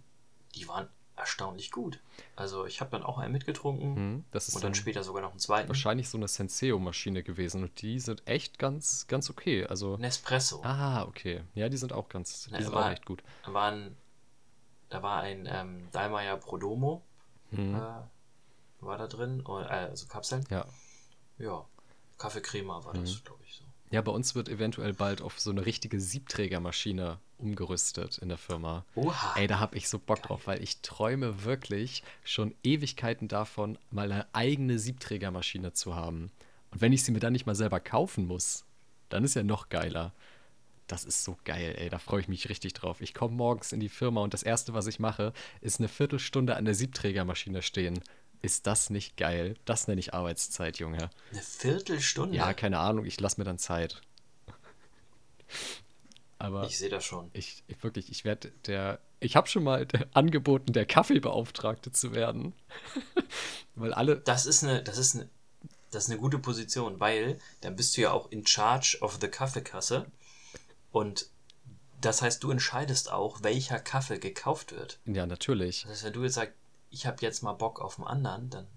[0.56, 2.00] die waren erstaunlich gut.
[2.36, 5.32] Also ich habe dann auch einen mitgetrunken hm, das ist und dann später sogar noch
[5.32, 5.68] einen zweiten.
[5.68, 9.66] Wahrscheinlich so eine Senseo-Maschine gewesen und die sind echt ganz, ganz okay.
[9.66, 10.62] Also Nespresso.
[10.64, 11.44] Ah, okay.
[11.54, 13.22] Ja, die sind auch ganz, die Na, sind war, auch echt gut.
[13.46, 13.96] Da, waren,
[14.90, 17.04] da war ein ähm, Daimler Prodomo
[17.52, 17.76] hm.
[17.76, 17.80] äh,
[18.86, 20.46] war da drin, äh, also Kapseln.
[20.50, 20.66] Ja.
[21.38, 21.66] Ja,
[22.18, 23.24] Kaffeecrema war das, mhm.
[23.24, 23.64] glaube ich, so.
[23.92, 28.86] Ja, bei uns wird eventuell bald auf so eine richtige Siebträgermaschine umgerüstet in der Firma.
[28.96, 29.36] Oha.
[29.36, 34.12] Ey, da habe ich so Bock drauf, weil ich träume wirklich schon Ewigkeiten davon, mal
[34.12, 36.32] eine eigene Siebträgermaschine zu haben.
[36.72, 38.66] Und wenn ich sie mir dann nicht mal selber kaufen muss,
[39.10, 40.12] dann ist ja noch geiler.
[40.88, 41.90] Das ist so geil, ey.
[41.90, 43.00] Da freue ich mich richtig drauf.
[43.00, 46.56] Ich komme morgens in die Firma und das Erste, was ich mache, ist eine Viertelstunde
[46.56, 48.00] an der Siebträgermaschine stehen.
[48.44, 49.56] Ist das nicht geil?
[49.64, 51.10] Das nenne ich Arbeitszeit, Junge.
[51.32, 52.36] Eine Viertelstunde?
[52.38, 53.06] Ja, keine Ahnung.
[53.06, 54.02] Ich lasse mir dann Zeit.
[56.40, 57.30] Aber Ich sehe das schon.
[57.34, 59.00] ich, ich wirklich, ich werde der.
[59.22, 62.54] Ich habe schon mal angeboten, der Kaffeebeauftragte zu werden.
[63.76, 64.18] Weil alle.
[64.18, 65.30] Das ist eine, das ist eine,
[65.92, 69.28] das ist eine gute Position, weil dann bist du ja auch in charge of the
[69.30, 70.06] Kaffeekasse.
[70.92, 71.30] Und
[72.02, 75.00] das heißt, du entscheidest auch, welcher Kaffee gekauft wird.
[75.06, 75.84] Ja, natürlich.
[75.84, 76.56] Das heißt, wenn du jetzt sagst,
[76.94, 78.68] ich habe jetzt mal Bock auf einen anderen, dann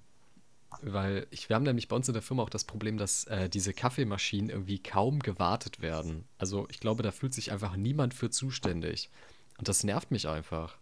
[0.80, 3.48] Weil ich, wir haben nämlich bei uns in der Firma auch das Problem, dass äh,
[3.48, 6.26] diese Kaffeemaschinen irgendwie kaum gewartet werden.
[6.38, 9.10] Also ich glaube, da fühlt sich einfach niemand für zuständig.
[9.58, 10.76] Und das nervt mich einfach.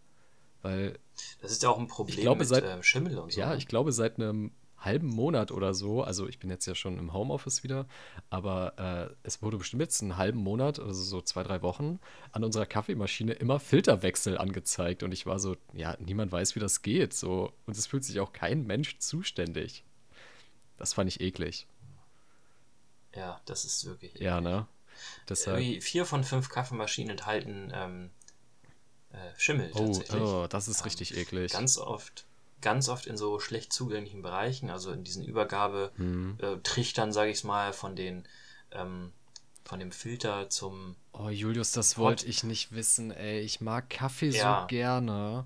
[0.61, 0.97] Weil,
[1.41, 3.39] das ist ja auch ein Problem glaube, mit seit- ähm, Schimmel und so.
[3.39, 3.57] ja, ne?
[3.57, 4.51] ich glaube, seit einem
[4.85, 7.87] halben Monat oder so, also ich bin jetzt ja schon im Homeoffice wieder,
[8.29, 11.99] aber äh, es wurde bestimmt jetzt einen halben Monat, also so zwei, drei Wochen,
[12.31, 15.03] an unserer Kaffeemaschine immer Filterwechsel angezeigt.
[15.03, 17.13] Und ich war so, ja, niemand weiß, wie das geht.
[17.13, 17.51] So.
[17.65, 19.83] Und es fühlt sich auch kein Mensch zuständig.
[20.77, 21.67] Das fand ich eklig.
[23.15, 24.13] ja, das ist wirklich.
[24.15, 24.67] Ja, ne?
[25.27, 25.59] Deshalb.
[25.59, 28.11] Irgendwie vier von fünf Kaffeemaschinen enthalten ähm,
[29.11, 30.21] äh, Schimmel Oh, tatsächlich.
[30.21, 31.51] oh, das ist richtig eklig.
[31.51, 32.25] Ganz oft,
[32.61, 37.43] ganz oft in so schlecht zugänglichen Bereichen, also in diesen Übergabetrichtern, äh, Trichtern, sage ich
[37.43, 38.27] mal, von den
[38.71, 39.11] ähm,
[39.63, 43.39] von dem Filter zum Oh, Julius, das wollte ich nicht wissen, ey.
[43.39, 44.61] Ich mag Kaffee Ja.
[44.61, 45.45] so gerne.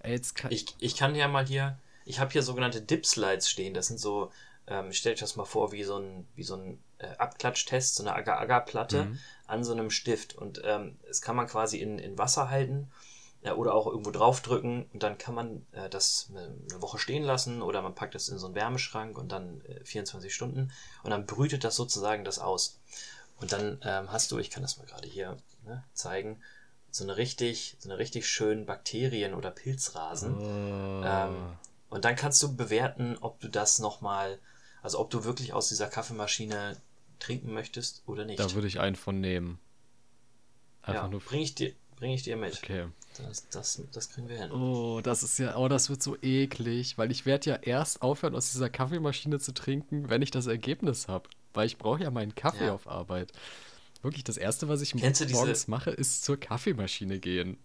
[0.00, 3.72] Ey, jetzt kann Ich, ich kann ja mal hier, ich habe hier sogenannte Dip-Slides stehen.
[3.72, 4.30] Das sind so,
[4.66, 8.02] ähm, stell dich das mal vor, wie so ein, wie so ein äh, Abklatschtest, so
[8.02, 9.18] eine Agar-Agar-Platte Mhm.
[9.46, 10.34] an so einem Stift.
[10.34, 12.90] Und ähm, das kann man quasi in, in Wasser halten
[13.44, 17.80] oder auch irgendwo draufdrücken und dann kann man äh, das eine, Woche stehen lassen oder
[17.80, 20.72] man packt es in so einen Wärmeschrank und dann äh, 24 Stunden
[21.04, 22.80] und dann brütet das sozusagen das aus.
[23.38, 26.40] Und dann ähm, hast du, ich kann das mal gerade hier ne, zeigen,
[26.90, 30.34] so eine richtig, so eine richtig schönen Bakterien- oder Pilzrasen.
[30.38, 31.02] Oh.
[31.04, 31.52] Ähm,
[31.90, 34.38] und dann kannst du bewerten, ob du das nochmal,
[34.82, 36.76] also ob du wirklich aus dieser Kaffeemaschine
[37.18, 38.38] trinken möchtest oder nicht.
[38.38, 39.58] da würde ich einen von nehmen.
[40.82, 41.20] Einfach ja, nur.
[41.20, 42.58] bring ich dir, bring ich dir mit.
[42.62, 42.86] Okay.
[43.18, 44.52] Das, das, das kriegen wir hin.
[44.52, 48.34] Oh, das ist ja, oh, das wird so eklig, weil ich werde ja erst aufhören,
[48.34, 51.28] aus dieser Kaffeemaschine zu trinken, wenn ich das Ergebnis habe.
[51.54, 52.74] Weil ich brauche ja meinen Kaffee Ja.
[52.74, 53.32] auf Arbeit.
[54.02, 57.58] Wirklich, das Erste, was ich du diese- morgens mache, ist zur Kaffeemaschine gehen.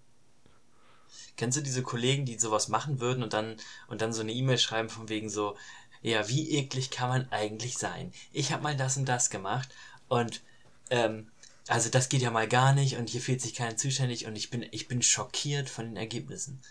[1.36, 3.56] Kennst du diese Kollegen, die sowas machen würden und dann,
[3.88, 5.58] und dann so eine E-Mail schreiben von wegen so,
[6.02, 8.12] ja, wie eklig kann man eigentlich sein?
[8.32, 9.70] Ich habe mal das und das gemacht
[10.08, 10.41] und
[10.89, 11.30] ähm,
[11.72, 14.50] also das geht ja mal gar nicht und hier fühlt sich keiner zuständig und ich
[14.50, 16.62] bin, ich bin schockiert von den Ergebnissen.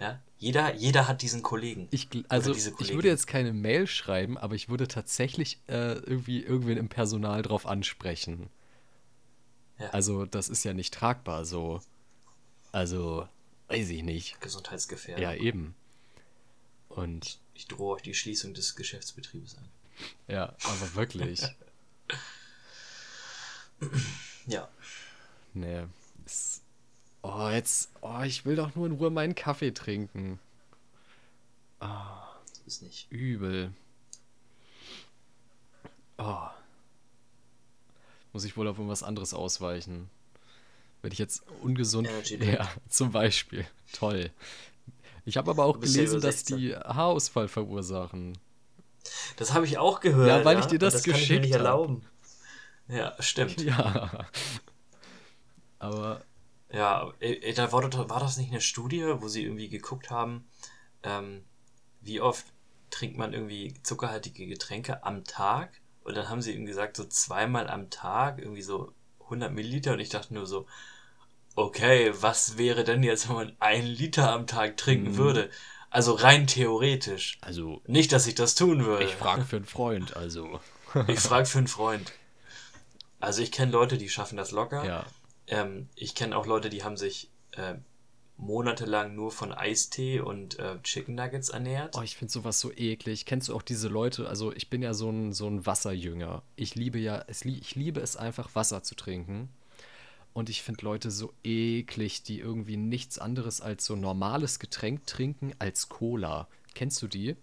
[0.00, 1.86] Ja, jeder, jeder hat diesen Kollegen.
[1.90, 6.42] Ich, also, diese ich würde jetzt keine Mail schreiben, aber ich würde tatsächlich äh, irgendwie
[6.42, 8.48] irgendwen im Personal drauf ansprechen.
[9.78, 9.90] Ja.
[9.90, 11.80] Also, das ist ja nicht tragbar so.
[12.72, 13.28] Also,
[13.68, 14.40] weiß ich nicht.
[14.40, 15.22] Gesundheitsgefährdung.
[15.22, 15.74] Ja, eben.
[16.88, 19.68] Und Ich drohe euch die Schließung des Geschäftsbetriebes an.
[20.26, 21.42] ja, aber wirklich.
[24.46, 24.68] Ja,
[25.54, 25.84] Nee.
[26.24, 26.62] Es,
[27.22, 27.90] oh, jetzt.
[28.00, 30.38] Oh, ich will doch nur in Ruhe meinen Kaffee trinken.
[31.80, 33.10] das ist nicht.
[33.10, 33.72] Übel.
[36.18, 36.48] Oh.
[38.32, 40.08] Muss ich wohl auf irgendwas anderes ausweichen.
[41.02, 42.08] Wenn ich jetzt ungesund.
[42.08, 42.36] Energy.
[42.36, 43.66] Ja, zum Beispiel.
[43.92, 44.30] Toll.
[45.24, 46.58] Ich habe aber auch ja gelesen, dass 16.
[46.58, 48.38] die Haarausfall verursachen.
[49.36, 50.28] Das habe ich auch gehört.
[50.28, 51.60] Ja, weil ich dir das das kann ich mir geschickt nicht hab.
[51.60, 52.02] erlauben.
[52.90, 53.60] Ja, stimmt.
[53.64, 54.26] Ja.
[55.78, 56.22] Aber
[56.72, 60.46] Ja, äh, da war, das- war das nicht eine Studie, wo sie irgendwie geguckt haben,
[61.02, 61.44] ähm,
[62.00, 62.46] wie oft
[62.90, 65.80] trinkt man irgendwie zuckerhaltige Getränke am Tag?
[66.04, 68.92] Und dann haben sie eben gesagt, so zweimal am Tag, irgendwie so
[69.28, 69.92] 100 Milliliter.
[69.94, 70.66] Und ich dachte nur so,
[71.56, 75.16] okay, was wäre denn jetzt, wenn man ein Liter am Tag trinken Mhm.
[75.16, 75.50] würde?
[75.90, 77.38] Also rein theoretisch.
[77.40, 79.04] also, Nicht, dass ich das tun würde.
[79.04, 80.60] ich frage für einen Freund, also.
[81.08, 82.12] Ich frage für einen Freund.
[83.20, 84.84] Also ich kenne Leute, die schaffen das locker.
[84.84, 85.06] Ja.
[85.46, 87.74] Ähm, ich kenne auch Leute, die haben sich äh,
[88.36, 91.96] monatelang nur von Eistee und äh, Chicken Nuggets ernährt.
[91.96, 93.26] Oh, ich finde sowas so eklig.
[93.26, 94.28] Kennst du auch diese Leute?
[94.28, 96.42] Also, ich bin ja so ein, so ein Wasserjünger.
[96.56, 99.50] Ich liebe ja, es, ich liebe es einfach, Wasser zu trinken.
[100.32, 105.52] Und ich finde Leute so eklig, die irgendwie nichts anderes als so normales Getränk trinken
[105.58, 106.48] als Cola.
[106.74, 107.36] Kennst du die?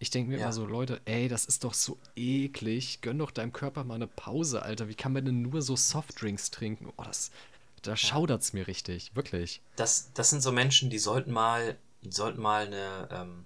[0.00, 0.44] Ich denke mir ja.
[0.44, 3.00] immer so, Leute, ey, das ist doch so eklig.
[3.00, 4.88] Gönn doch deinem Körper mal eine Pause, Alter.
[4.88, 6.92] Wie kann man denn nur so Softdrinks trinken?
[6.96, 7.30] Oh, das,
[7.82, 9.60] da schaudert es mir richtig, wirklich.
[9.76, 13.44] Das, das sind so Menschen, die sollten mal, die sollten mal eine ähm,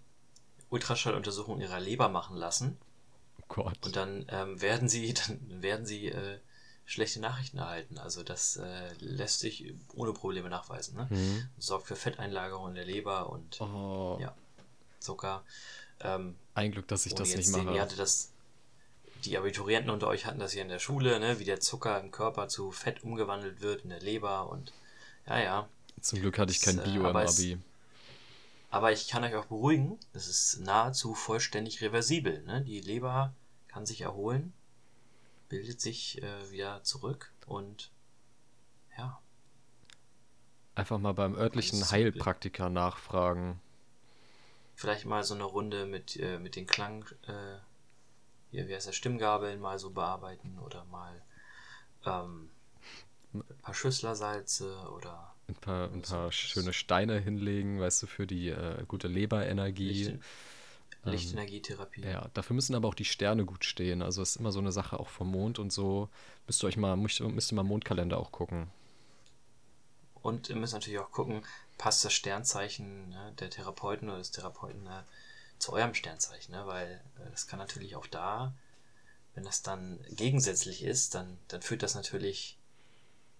[0.68, 2.76] Ultraschalluntersuchung ihrer Leber machen lassen.
[3.40, 3.78] Oh Gott.
[3.84, 6.38] Und dann ähm, werden sie, dann werden sie äh,
[6.84, 7.96] schlechte Nachrichten erhalten.
[7.98, 10.96] Also das äh, lässt sich ohne Probleme nachweisen.
[10.96, 11.06] Ne?
[11.10, 11.48] Mhm.
[11.56, 14.18] Sorgt für Fetteinlagerung in der Leber und oh.
[14.20, 14.34] ja,
[14.98, 15.44] Zucker.
[16.00, 17.62] Ähm, Ein Glück, dass ich das nicht mache.
[17.62, 18.32] Sehen, hatte das,
[19.24, 21.38] die Abiturienten unter euch hatten das hier in der Schule, ne?
[21.38, 24.72] wie der Zucker im Körper zu Fett umgewandelt wird in der Leber und
[25.26, 25.68] ja, ja.
[26.00, 27.58] Zum Glück hatte ich kein das, äh, Bio im Abi.
[28.70, 32.42] aber ich kann euch auch beruhigen, das ist nahezu vollständig reversibel.
[32.42, 32.62] Ne?
[32.62, 33.32] Die Leber
[33.68, 34.52] kann sich erholen
[35.52, 37.90] bildet sich äh, wieder zurück und
[38.96, 39.20] ja.
[40.74, 43.60] Einfach mal beim örtlichen Heilpraktiker nachfragen.
[44.74, 47.58] Vielleicht mal so eine Runde mit, äh, mit den Klang, äh,
[48.50, 51.22] hier, wie heißt der, Stimmgabeln mal so bearbeiten oder mal
[52.04, 52.50] ähm,
[53.34, 58.48] ein paar Schüsslersalze oder ein paar, ein paar schöne Steine hinlegen, weißt du, für die
[58.48, 59.88] äh, gute Leberenergie.
[59.88, 60.20] Licht, ähm,
[61.04, 62.02] Lichtenergietherapie.
[62.02, 64.02] ja, dafür müssen aber auch die Sterne gut stehen.
[64.02, 66.08] Also es ist immer so eine Sache auch vom Mond und so.
[66.46, 68.70] Müsst ihr euch mal, müsst, müsst ihr mal Mondkalender auch gucken.
[70.22, 71.42] Und ihr müsst natürlich auch gucken,
[71.82, 75.04] passt das Sternzeichen ne, der Therapeuten oder des Therapeuten ne,
[75.58, 76.64] zu eurem Sternzeichen, ne?
[76.64, 78.54] weil äh, das kann natürlich auch da,
[79.34, 82.56] wenn das dann gegensätzlich ist, dann, dann führt das natürlich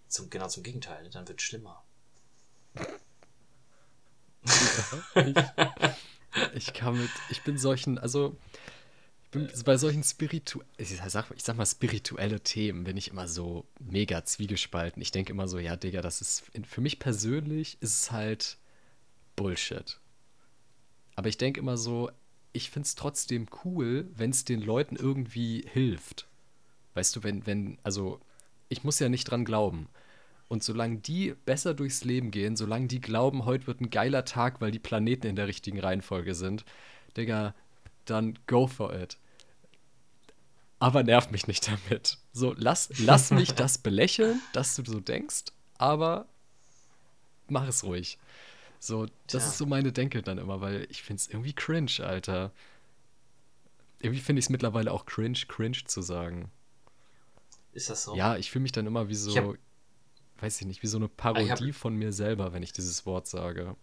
[0.09, 1.11] zum, genau zum Gegenteil, ne?
[1.11, 1.85] dann wird es schlimmer.
[5.15, 5.37] Ich,
[6.55, 8.37] ich kann mit, ich bin solchen, also
[9.33, 11.01] bin bei solchen spiritu ich ich
[11.43, 15.03] sag mal spirituelle Themen bin ich immer so mega zwiegespalten.
[15.03, 18.59] Ich denke immer so, ja, Digga, das ist für mich persönlich ist es halt
[19.35, 19.99] Bullshit.
[21.17, 22.11] Aber ich denke immer so,
[22.53, 26.29] ich finde es trotzdem cool, wenn es den Leuten irgendwie hilft.
[26.95, 28.21] Weißt du, wenn, wenn, also
[28.69, 29.89] ich muss ja nicht dran glauben.
[30.49, 34.61] Und solange die besser durchs Leben gehen, solange die glauben, heute wird ein geiler Tag,
[34.61, 36.67] weil die Planeten in der richtigen Reihenfolge sind,
[37.17, 37.55] Digga,
[38.05, 39.17] dann go for it.
[40.83, 42.19] Aber nerv mich nicht damit.
[42.33, 45.45] So, lass, lass mich das belächeln, dass du so denkst,
[45.79, 46.27] aber
[47.49, 48.19] mach es ruhig.
[48.79, 49.39] So, das Tja.
[49.39, 52.51] ist so meine Denke dann immer, weil ich finde es irgendwie cringe, Alter.
[54.01, 56.51] Irgendwie finde ich es mittlerweile auch cringe, cringe zu sagen.
[57.73, 58.17] Ist das so?
[58.17, 59.57] Ja, ich fühle mich dann immer wie so
[60.41, 63.29] weiß ich nicht, wie so eine Parodie hab, von mir selber, wenn ich dieses Wort
[63.29, 63.77] sage.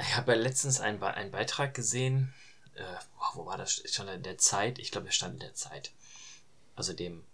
[0.00, 2.32] Ich habe ja letztens einen, einen Beitrag gesehen,
[2.78, 2.98] äh,
[3.34, 3.82] wo war das?
[3.90, 5.92] Schon in der Zeit, ich glaube, er stand in der Zeit.
[6.76, 7.24] Also dem,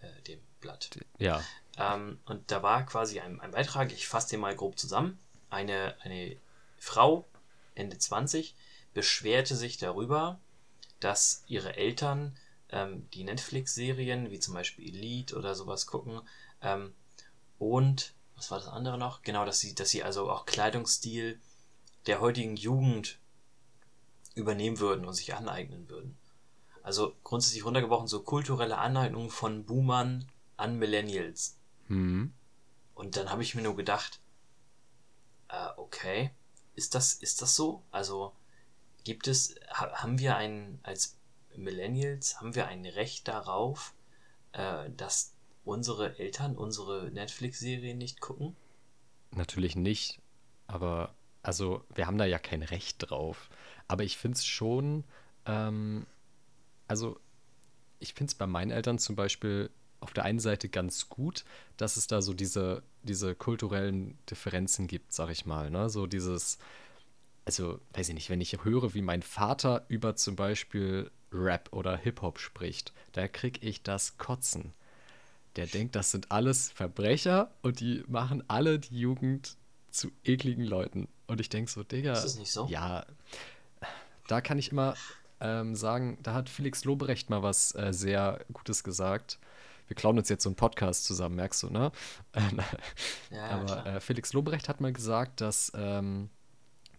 [0.00, 0.90] äh, dem Blatt.
[1.18, 1.42] Ja.
[1.76, 5.18] Ähm, und da war quasi ein, ein Beitrag, ich fasse den mal grob zusammen.
[5.48, 6.36] Eine, eine
[6.78, 7.26] Frau,
[7.74, 8.54] Ende 20,
[8.94, 10.38] beschwerte sich darüber,
[11.00, 12.36] dass ihre Eltern
[12.70, 16.20] ähm, die Netflix-Serien, wie zum Beispiel Elite oder sowas gucken,
[16.62, 16.94] ähm,
[17.58, 19.22] und, was war das andere noch?
[19.22, 21.38] Genau, dass sie, dass sie also auch Kleidungsstil
[22.06, 23.19] der heutigen Jugend
[24.34, 26.16] übernehmen würden und sich aneignen würden.
[26.82, 31.58] Also grundsätzlich runtergebrochen so kulturelle Aneignung von Boomern an Millennials.
[31.88, 32.32] Mhm.
[32.94, 34.20] Und dann habe ich mir nur gedacht,
[35.48, 36.30] äh, okay,
[36.74, 37.82] ist das, ist das so?
[37.90, 38.32] Also
[39.04, 41.18] gibt es, ha, haben wir ein, als
[41.56, 43.94] Millennials, haben wir ein Recht darauf,
[44.52, 48.56] äh, dass unsere Eltern unsere Netflix-Serien nicht gucken?
[49.32, 50.20] Natürlich nicht,
[50.66, 53.50] aber also wir haben da ja kein Recht drauf.
[53.90, 55.04] Aber ich finde es schon,
[55.46, 56.06] ähm,
[56.86, 57.18] also
[57.98, 61.44] ich finde es bei meinen Eltern zum Beispiel auf der einen Seite ganz gut,
[61.76, 65.70] dass es da so diese, diese kulturellen Differenzen gibt, sag ich mal.
[65.70, 65.90] Ne?
[65.90, 66.58] So dieses,
[67.44, 71.96] also weiß ich nicht, wenn ich höre, wie mein Vater über zum Beispiel Rap oder
[71.96, 74.72] Hip-Hop spricht, da kriege ich das Kotzen
[75.56, 79.56] der denkt, das sind alles Verbrecher und die machen alle die Jugend
[79.90, 81.08] zu ekligen Leuten.
[81.26, 82.12] Und ich denke so, Digga.
[82.12, 82.66] Ist das nicht so?
[82.66, 83.04] Ja.
[84.30, 84.94] Da kann ich immer
[85.40, 89.40] ähm, sagen, da hat Felix Lobrecht mal was äh, sehr Gutes gesagt.
[89.88, 91.90] Wir klauen uns jetzt so einen Podcast zusammen, merkst du, ne?
[93.32, 96.30] ja, Aber äh, Felix Lobrecht hat mal gesagt, dass ähm,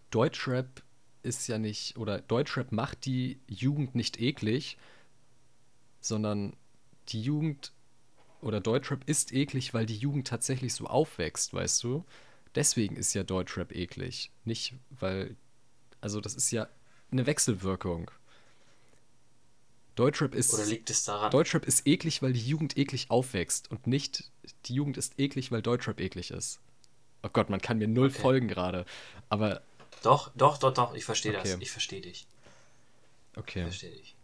[0.10, 0.84] Deutschrap
[1.24, 4.78] ist ja nicht, oder Deutschrap macht die Jugend nicht eklig,
[6.02, 6.58] sondern
[7.10, 7.72] die Jugend
[8.41, 12.04] oder Deutschrap ist eklig, weil die Jugend tatsächlich so aufwächst, weißt du?
[12.56, 14.32] Deswegen ist ja Deutschrap eklig.
[14.44, 15.38] Nicht, weil,
[16.02, 16.67] also das ist ja
[17.12, 18.12] eine Wechselwirkung.
[19.95, 20.54] Deutschrap ist.
[20.54, 21.32] Oder liegt es daran?
[21.32, 24.32] Deutschrap ist eklig, weil die Jugend eklig aufwächst und nicht
[24.65, 26.60] die Jugend ist eklig, weil Deutschrap eklig ist.
[27.24, 28.19] Oh Gott, man kann mir null okay.
[28.19, 28.86] folgen gerade.
[29.30, 29.62] Aber.
[30.02, 31.52] Doch, doch, doch, doch, ich verstehe okay.
[31.52, 31.62] das.
[31.62, 32.26] Ich verstehe dich.
[33.36, 33.63] Okay.
[33.63, 34.15] Verstehe ich.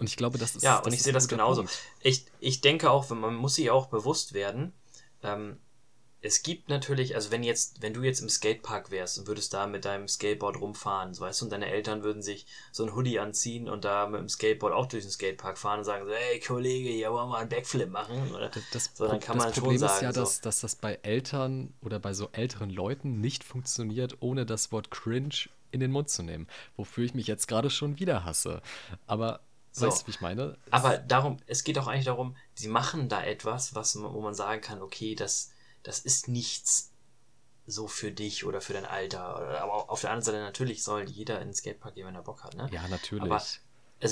[0.00, 0.62] Und ich glaube, das ist.
[0.62, 1.62] Ja, und ich sehe das genauso.
[1.62, 1.78] Punkt.
[2.02, 4.72] Ich, ich denke auch, wenn- man muss sich auch bewusst werden,
[5.22, 5.58] ähm,
[6.20, 9.66] es gibt natürlich, also wenn jetzt, wenn du jetzt im Skatepark wärst und würdest da
[9.66, 13.20] mit deinem Skateboard rumfahren, so weißt du, und deine Eltern würden sich so ein Hoodie
[13.20, 16.40] anziehen und da mit dem Skateboard auch durch den Skatepark fahren und sagen so, hey
[16.40, 18.48] Kollege, hier wollen wir einen Backflip machen, oder?
[18.48, 20.60] Das, das, so, dann kann das man schon Problem ist sagen, ja, so, dass, dass
[20.60, 25.80] das bei Eltern oder bei so älteren Leuten nicht funktioniert, ohne das Wort cringe in
[25.80, 26.46] den Mund zu nehmen.
[26.76, 28.62] Wofür ich mich jetzt gerade schon wieder hasse.
[29.06, 29.40] Aber
[29.72, 29.86] So.
[29.86, 30.56] weißt du, wie ich meine?
[30.66, 34.34] Es- Aber darum, es geht auch eigentlich darum, sie machen da etwas, was, wo man
[34.34, 35.50] sagen kann, okay, das,
[35.82, 36.92] das ist nichts
[37.66, 39.60] so für dich oder für dein Alter.
[39.62, 42.44] Aber auf der anderen Seite natürlich soll jeder in den Skatepark gehen, wenn er Bock
[42.44, 42.68] hat, ne?
[42.72, 43.24] ja, natürlich.
[43.24, 43.60] Aber es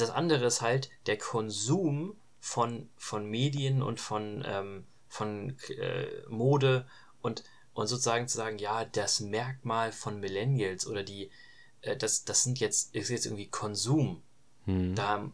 [0.00, 6.86] das andere ist halt der Konsum von, von Medien und von, ähm, von äh, Mode
[7.22, 11.30] und, und sozusagen zu sagen, ja, das Merkmal von Millennials oder die,
[11.82, 14.22] äh, das, das sind jetzt, ist jetzt irgendwie Konsum
[14.66, 14.94] Hm.
[14.94, 15.30] da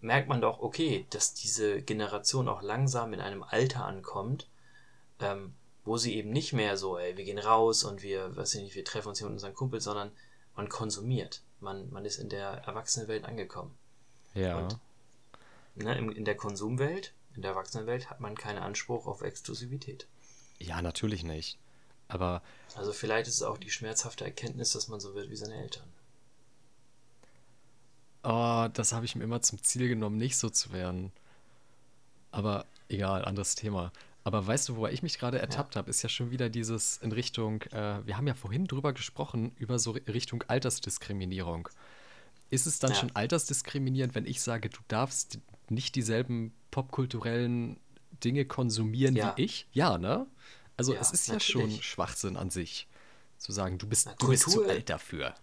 [0.00, 4.48] merkt man doch, okay, dass diese Generation auch langsam in einem Alter ankommt,
[5.20, 5.54] ähm,
[5.88, 8.74] wo sie eben nicht mehr so, ey, wir gehen raus und wir, weiß ich nicht,
[8.76, 10.10] wir treffen uns hier mit unseren Kumpels, sondern
[10.54, 11.42] man konsumiert.
[11.60, 13.74] Man, man ist in der Erwachsenenwelt angekommen.
[14.34, 14.58] ja.
[14.58, 14.78] und-
[15.74, 15.96] Ne?
[15.96, 20.08] In, in der Konsumwelt, in der Erwachsenenwelt hat man keinen Anspruch auf Exklusivität.
[20.58, 21.56] ja, natürlich nicht.
[22.08, 22.42] Aber
[22.74, 25.86] Also vielleicht ist es auch die schmerzhafte Erkenntnis, dass man so wird wie seine Eltern.
[28.24, 31.12] oh, das habe ich mir immer zum Ziel genommen, nicht so zu werden.
[32.30, 33.92] Aber egal, anderes Thema.
[34.28, 37.12] Aber weißt du, wo ich mich gerade ertappt habe, ist ja schon wieder dieses in
[37.12, 41.70] Richtung, äh, wir haben ja vorhin drüber gesprochen, über so Richtung Altersdiskriminierung.
[42.50, 42.98] Ist es dann Ja.
[42.98, 45.38] schon altersdiskriminierend, wenn ich sage, du darfst
[45.70, 47.80] nicht dieselben popkulturellen
[48.22, 49.34] Dinge konsumieren Ja.
[49.34, 49.66] wie ich?
[49.72, 50.26] Ja, ne?
[50.76, 51.86] Also Ja, es ist ja schon natürlich.
[51.86, 52.86] Schwachsinn an sich,
[53.38, 55.34] zu sagen, du bist, Na, du bist zu alt dafür.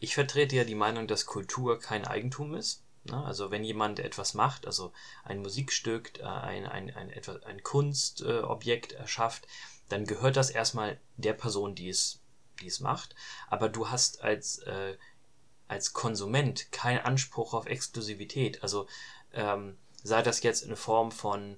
[0.00, 2.82] Ich vertrete ja die Meinung, dass Kultur kein Eigentum ist.
[3.06, 3.24] Ne?
[3.24, 4.92] Also wenn jemand etwas macht, also
[5.24, 9.46] ein Musikstück, äh, ein, ein, ein, etwas, ein Kunstobjekt äh, erschafft,
[9.88, 12.20] dann gehört das erstmal der Person, die es,
[12.60, 13.14] die es macht.
[13.48, 14.96] Aber du hast als, äh,
[15.68, 18.62] als Konsument keinen Anspruch auf Exklusivität.
[18.62, 18.86] Also
[19.32, 21.56] ähm, sei das jetzt in Form von,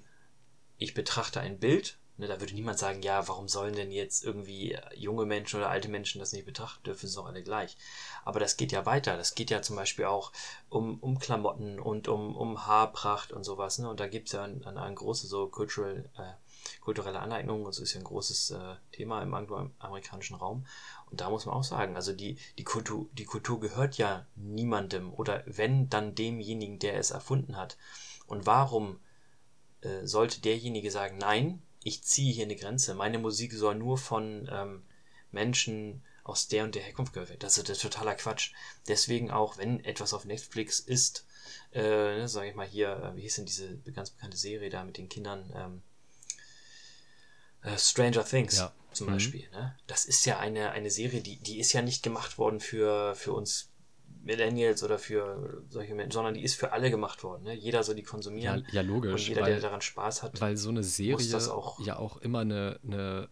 [0.76, 4.76] ich betrachte ein Bild, ne, da würde niemand sagen, ja, warum sollen denn jetzt irgendwie
[4.94, 7.76] junge Menschen oder alte Menschen das nicht betrachten dürfen, sind doch alle gleich.
[8.24, 9.16] Aber das geht ja weiter.
[9.16, 10.32] Das geht ja zum Beispiel auch
[10.68, 13.78] um, um Klamotten und um, um Haarpracht und sowas.
[13.78, 13.88] Ne?
[13.88, 17.64] Und da gibt es ja eine ein, ein große so cultural, äh, kulturelle Aneignung.
[17.64, 20.66] Das ist ja ein großes äh, Thema im angloamerikanischen Raum.
[21.10, 25.14] Und da muss man auch sagen, also die, die, Kultur, die Kultur gehört ja niemandem
[25.14, 27.78] oder wenn, dann demjenigen, der es erfunden hat.
[28.26, 29.00] Und warum
[29.80, 32.94] äh, sollte derjenige sagen, nein, ich ziehe hier eine Grenze.
[32.94, 34.82] Meine Musik soll nur von ähm,
[35.32, 37.40] Menschen aus der und der Herkunft gehört werden.
[37.40, 38.52] Das ist, das ist totaler Quatsch.
[38.86, 41.26] Deswegen auch, wenn etwas auf Netflix ist,
[41.72, 44.84] äh, ne, sage ich mal hier, äh, wie hieß denn diese ganz bekannte Serie da
[44.84, 45.50] mit den Kindern?
[45.56, 45.82] Ähm,
[47.62, 48.72] äh, Stranger Things Ja.
[48.92, 49.12] zum Mhm.
[49.12, 49.48] Beispiel.
[49.50, 49.76] Ne?
[49.86, 53.32] Das ist ja eine, eine Serie, die, die ist ja nicht gemacht worden für, für
[53.32, 53.67] uns
[54.28, 57.44] Millennials oder für solche Menschen, sondern die ist für alle gemacht worden.
[57.44, 57.54] Ne?
[57.54, 58.66] Jeder soll die Ja, konsumieren.
[58.70, 61.98] ja und logisch, jeder, weil, der daran Spaß hat, weil so eine Serie auch- ja
[61.98, 63.28] auch immer eine, eine,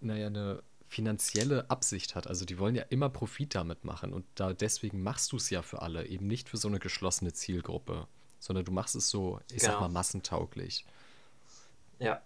[0.00, 2.26] naja, eine finanzielle Absicht hat.
[2.26, 5.60] Also die wollen ja immer Profit damit machen und da deswegen machst du es ja
[5.60, 8.06] für alle, eben nicht für so eine geschlossene Zielgruppe,
[8.38, 9.80] sondern du machst es so, ich sag Genau.
[9.82, 10.86] mal, massentauglich.
[11.98, 12.22] ja,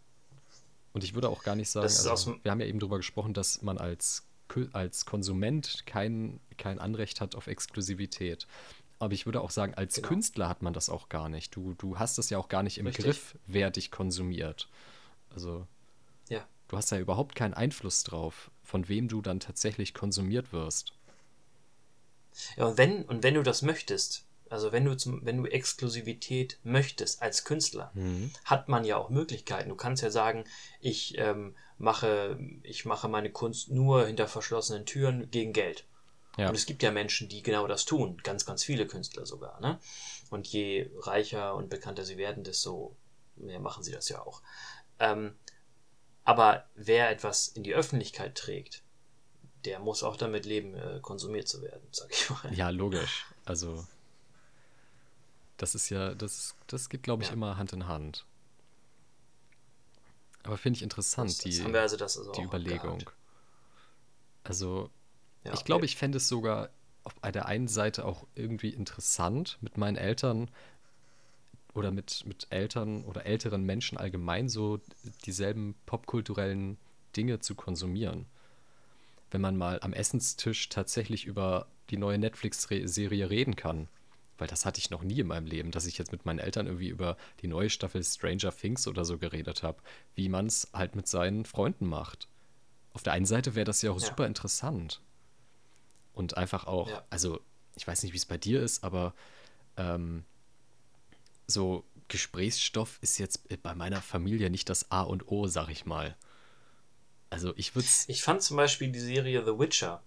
[0.93, 3.63] Und ich würde auch gar nicht sagen, also, wir haben ja eben darüber gesprochen, dass
[3.63, 4.25] man als,
[4.73, 8.47] als Konsument kein, kein Anrecht hat auf Exklusivität.
[8.99, 10.09] Aber ich würde auch sagen, als Genau.
[10.09, 11.57] Künstler hat man das auch gar nicht.
[11.57, 13.05] Du, du hast das ja auch gar nicht im Richtig.
[13.05, 14.69] Griff, wer dich konsumiert.
[15.35, 15.67] Also
[16.29, 16.47] ja.
[16.69, 20.93] du hast ja überhaupt keinen Einfluss drauf, von wem du dann tatsächlich konsumiert wirst.
[22.57, 26.59] Ja, und wenn, und wenn du das möchtest, also wenn du zum, wenn du Exklusivität
[26.63, 27.91] möchtest als Künstler,
[28.45, 29.71] hat man ja auch Möglichkeiten.
[29.71, 30.45] Du kannst ja sagen,
[30.79, 35.87] ich ähm, mache, ich mache meine Kunst nur hinter verschlossenen Türen gegen Geld.
[36.37, 36.51] Ja.
[36.51, 38.19] Und es gibt ja Menschen, die genau das tun.
[38.23, 39.59] Ganz, ganz viele Künstler sogar.
[39.61, 39.79] Ne?
[40.29, 42.95] Und je reicher und bekannter sie werden, desto
[43.37, 44.43] mehr machen sie das ja auch.
[44.99, 45.35] Ähm,
[46.25, 48.83] aber wer etwas in die Öffentlichkeit trägt,
[49.65, 52.55] der muss auch damit leben, äh, konsumiert zu werden, sag ich mal.
[52.55, 53.25] Ja, logisch.
[53.47, 53.87] Also
[55.63, 57.35] das ist ja, das, das geht, glaube ich, Ja.
[57.35, 58.27] immer Hand in Hand.
[60.45, 62.99] Aber finde ich interessant, Das, die, also das also die auch Überlegung.
[62.99, 63.17] gehabt.
[64.45, 64.91] Also,
[65.45, 66.71] Ja, ich glaube, ich fände es sogar
[67.05, 70.51] auf der einen Seite auch irgendwie interessant, mit meinen Eltern
[71.75, 74.81] oder mit, mit Eltern oder älteren Menschen allgemein so
[75.25, 76.77] dieselben popkulturellen
[77.17, 78.27] Dinge zu konsumieren.
[79.31, 83.89] wenn man mal am Essenstisch tatsächlich über die neue Netflix-Serie reden kann.
[84.43, 86.67] Weil das hatte ich noch nie in meinem Leben, dass ich jetzt mit meinen Eltern
[86.67, 89.81] irgendwie über die neue Staffel Stranger Things oder so geredet habe,
[90.17, 92.27] wie man es halt mit seinen Freunden macht.
[92.93, 94.09] Auf der einen Seite wäre das ja auch ja.
[94.09, 95.01] super interessant.
[96.13, 97.05] Und einfach auch, ja.
[97.09, 97.39] also
[97.77, 99.15] ich weiß nicht, wie es bei dir ist, aber
[99.77, 100.25] ähm,
[101.47, 106.17] so Gesprächsstoff ist jetzt bei meiner Familie nicht das A und O, sag ich mal.
[107.31, 110.03] Also ich würde Ich fand zum Beispiel die Serie The Witcher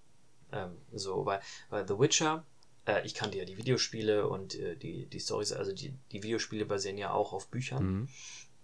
[0.55, 2.43] ähm, so, weil, weil The Witcher,
[2.85, 6.65] äh, ich kannte ja die Videospiele und äh, die, die Stories, also die, die Videospiele
[6.65, 8.09] basieren ja auch auf Büchern mhm.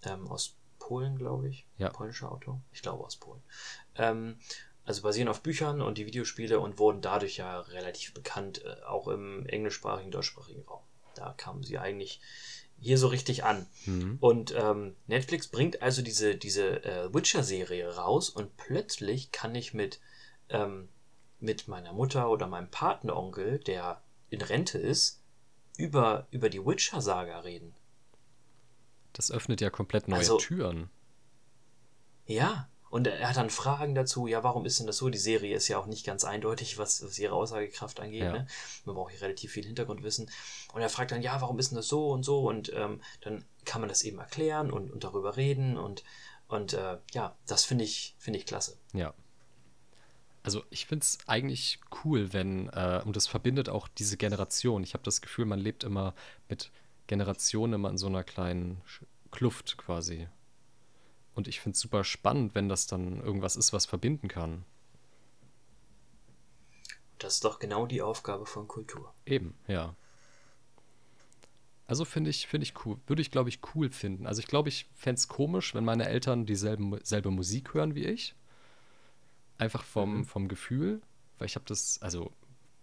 [0.03, 1.65] ähm, aus Polen, glaube ich.
[1.77, 1.89] Ja.
[1.89, 2.61] Polnischer Autor.
[2.73, 3.41] Ich glaube aus Polen.
[3.95, 4.37] Ähm,
[4.83, 9.07] also basieren auf Büchern und die Videospiele und wurden dadurch ja relativ bekannt, äh, auch
[9.07, 10.81] im englischsprachigen, deutschsprachigen Raum.
[11.15, 12.19] Da kamen sie eigentlich
[12.79, 13.67] hier so richtig an.
[13.85, 14.17] Mhm.
[14.19, 19.99] Und ähm, Netflix bringt also diese, diese äh, Witcher-Serie raus und plötzlich kann ich mit,
[20.49, 20.89] ähm,
[21.39, 24.01] mit meiner Mutter oder meinem Patenonkel, der
[24.31, 25.21] in Rente ist,
[25.77, 27.75] über, über die Witcher-Saga reden.
[29.13, 30.89] Das öffnet ja komplett neue also, Türen.
[32.25, 35.09] Ja, und er hat dann Fragen dazu, ja, warum ist denn das so?
[35.09, 38.23] Die Serie ist ja auch nicht ganz eindeutig, was, was ihre Aussagekraft angeht.
[38.23, 38.31] Ja.
[38.31, 38.47] Ne?
[38.85, 40.29] Man braucht hier relativ viel Hintergrundwissen.
[40.73, 42.41] Und er fragt dann, ja, warum ist denn das so und so?
[42.47, 45.77] Und ähm, dann kann man das eben erklären und, und darüber reden.
[45.77, 46.03] Und,
[46.47, 48.77] und äh, ja, das finde ich, find ich klasse.
[48.93, 49.13] Ja.
[50.43, 54.83] Also ich finde es eigentlich cool, wenn, äh, und das verbindet auch diese Generation.
[54.83, 56.15] Ich habe das Gefühl, man lebt immer
[56.49, 56.71] mit
[57.07, 58.81] Generationen immer in so einer kleinen
[59.31, 60.27] Kluft quasi.
[61.35, 64.65] Und ich finde es super spannend, wenn das dann irgendwas ist, was verbinden kann.
[67.19, 69.13] Das ist doch genau die Aufgabe von Kultur.
[69.25, 69.95] Eben, ja.
[71.85, 72.97] Also finde ich, finde ich cool.
[73.05, 74.25] Würde ich, glaube ich, cool finden.
[74.25, 78.05] Also ich glaube, ich fände es komisch, wenn meine Eltern dieselbe selbe Musik hören wie
[78.05, 78.33] ich.
[79.61, 80.25] Einfach vom, mhm.
[80.25, 81.01] vom Gefühl.
[81.37, 82.31] Weil ich habe das, also,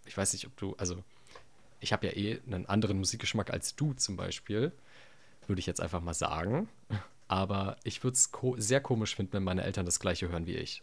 [0.06, 1.02] ich weiß nicht, ob du, also,
[1.80, 4.70] ich habe ja eh einen anderen Musikgeschmack als du zum Beispiel.
[5.48, 6.68] Würde ich jetzt einfach mal sagen.
[7.26, 10.54] Aber ich würde es ko sehr komisch finden, wenn meine Eltern das gleiche hören wie
[10.54, 10.82] ich.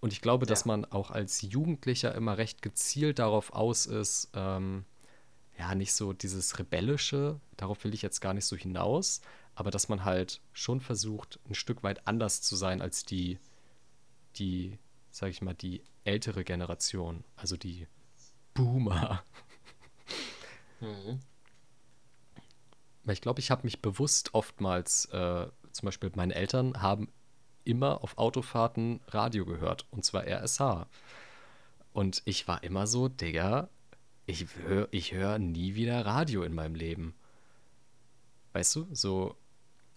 [0.00, 0.48] Und ich glaube, ja.
[0.48, 4.84] dass man auch als Jugendlicher immer recht gezielt darauf aus ist, ähm,
[5.58, 9.20] ja, nicht so dieses Rebellische, darauf will ich jetzt gar nicht so hinaus,
[9.54, 13.38] aber dass man halt schon versucht, ein Stück weit anders zu sein als die,
[14.38, 14.78] die,
[15.10, 17.86] sag ich mal, die ältere Generation, also die
[18.54, 19.22] Boomer.
[20.80, 21.20] Mhm.
[23.04, 27.08] Weil ich glaube, ich habe mich bewusst oftmals, äh, zum Beispiel meine Eltern haben
[27.64, 30.86] immer auf Autofahrten Radio gehört, und zwar RSH.
[31.92, 33.68] Und ich war immer so, Digga,
[34.26, 37.14] ich höre ich hör nie wieder Radio in meinem Leben.
[38.52, 39.36] Weißt du, so,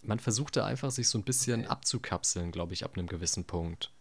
[0.04, 1.70] man versuchte einfach, sich so ein bisschen okay.
[1.70, 3.92] abzukapseln, glaube ich, ab einem gewissen Punkt.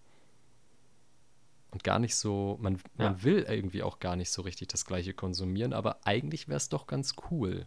[1.71, 3.11] Und gar nicht so, man, ja.
[3.11, 6.69] man will irgendwie auch gar nicht so richtig das Gleiche konsumieren, aber eigentlich wäre es
[6.69, 7.67] doch ganz cool.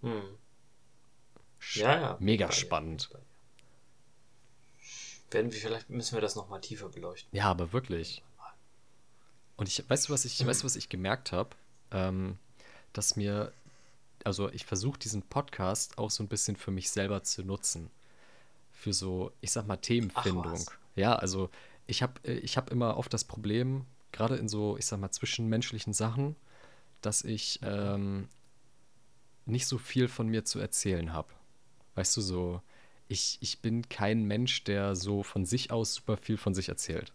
[0.00, 0.22] Hm.
[1.74, 2.16] Ja, ja.
[2.20, 3.10] Mega spannend.
[5.30, 7.36] Werden wir, vielleicht müssen wir das nochmal tiefer beleuchten.
[7.36, 8.22] Ja, aber wirklich.
[9.56, 11.50] Und ich, weißt du, was ich, weißt du, was ich gemerkt habe?
[11.90, 12.38] Ähm,
[12.92, 13.52] dass mir,
[14.24, 17.90] also ich versuche diesen Podcast auch so ein bisschen für mich selber zu nutzen.
[18.72, 20.64] Für so, ich sag mal, Themenfindung.
[20.94, 21.50] ja, also
[21.86, 25.10] ich habe äh, ich hab immer oft das Problem, gerade in so, ich sag mal,
[25.10, 26.36] zwischenmenschlichen Sachen,
[27.00, 28.28] dass ich ähm,
[29.44, 31.28] nicht so viel von mir zu erzählen habe.
[31.94, 32.62] Weißt du, so,
[33.08, 37.12] ich, ich bin kein Mensch, der so von sich aus super viel von sich erzählt.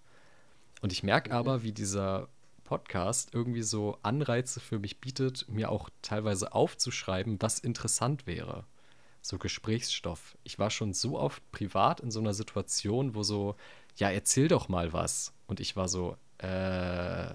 [0.81, 2.29] Und ich merke aber, wie dieser
[2.63, 8.63] Podcast irgendwie so Anreize für mich bietet, mir auch teilweise aufzuschreiben, was interessant wäre.
[9.21, 10.37] So Gesprächsstoff.
[10.43, 13.55] Ich war schon so oft privat in so einer Situation, wo so,
[13.95, 15.33] ja, erzähl doch mal was.
[15.47, 17.33] Und ich war so, äh,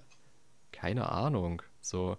[0.73, 1.63] keine Ahnung.
[1.81, 2.17] So,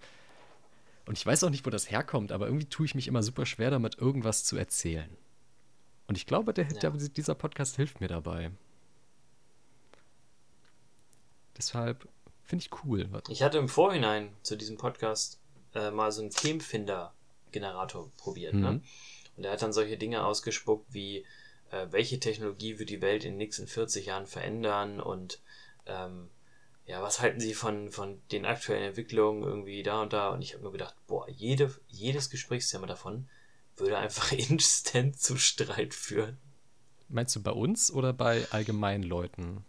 [1.07, 3.45] und ich weiß auch nicht, wo das herkommt, aber irgendwie tue ich mich immer super
[3.45, 5.09] schwer damit, irgendwas zu erzählen.
[6.07, 6.79] Und ich glaube, der, ja.
[6.79, 8.51] der, dieser Podcast hilft mir dabei.
[11.57, 12.07] Deshalb
[12.43, 13.09] finde ich cool.
[13.29, 15.39] Ich hatte im Vorhinein zu diesem Podcast
[15.73, 18.53] äh, mal so einen Themenfinder-Generator probiert.
[18.53, 18.71] Ne?
[18.71, 18.75] Mhm.
[18.77, 18.81] Ne?
[19.37, 21.25] Und er hat dann solche Dinge ausgespuckt wie,
[21.71, 25.41] äh, welche Technologie wird die Welt in den nächsten 40 Jahren verändern und
[25.85, 26.29] ähm,
[26.85, 30.29] ja, was halten Sie von, von den aktuellen Entwicklungen irgendwie da und da?
[30.29, 33.27] Und ich habe mir gedacht, boah, jede, jedes Gesprächsthema davon
[33.75, 36.37] würde einfach instant zu Streit führen.
[37.09, 39.65] Meinst du bei uns oder bei allgemeinen Leuten?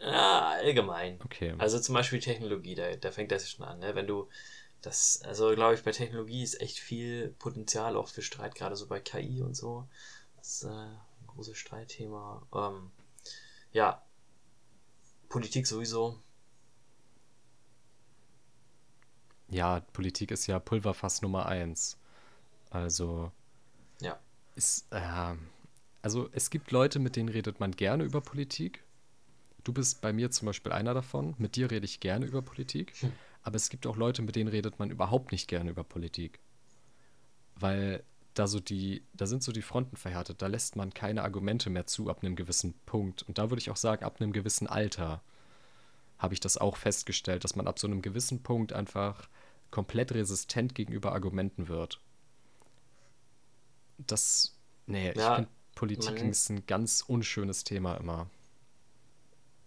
[0.00, 1.20] Ja, allgemein.
[1.24, 1.54] Okay.
[1.58, 3.94] Also zum Beispiel Technologie, da, da fängt das schon an, ne?
[3.94, 4.28] Wenn du
[4.82, 8.86] das, also glaube ich, bei Technologie ist echt viel Potenzial auch für Streit, gerade so
[8.86, 9.86] bei KI und so.
[10.40, 12.46] Das ist äh, ein großes Streitthema.
[12.54, 12.90] Ähm,
[13.72, 14.02] ja,
[15.28, 16.18] Politik sowieso.
[19.48, 21.98] Ja, Politik ist ja Pulverfass Nummer eins.
[22.70, 23.30] Also.
[24.00, 24.18] Ja.
[24.54, 25.34] Ist, äh,
[26.00, 28.82] also es gibt Leute, mit denen redet man gerne über Politik.
[29.62, 31.34] Du bist bei mir zum Beispiel einer davon.
[31.36, 32.94] Mit dir rede ich gerne über Politik.
[33.00, 33.12] Hm.
[33.42, 36.40] Aber es gibt auch Leute, mit denen redet man überhaupt nicht gerne über Politik.
[37.56, 38.02] Weil
[38.34, 40.42] da so die, da sind so die Fronten verhärtet.
[40.42, 43.22] Da lässt man keine Argumente mehr zu ab einem gewissen Punkt.
[43.22, 45.22] Und da würde ich auch sagen, ab einem gewissen Alter
[46.18, 49.28] habe ich das auch festgestellt, dass man ab so einem gewissen Punkt einfach
[49.70, 52.00] komplett resistent gegenüber Argumenten wird.
[53.98, 54.56] Das,
[54.86, 58.28] nee, ja, ich finde Politik ist ein ganz unschönes Thema immer.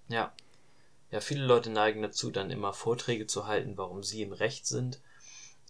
[0.10, 0.34] Ja.
[1.12, 5.02] Ja, viele Leute neigen dazu, dann immer Vorträge zu halten, warum sie im Recht sind.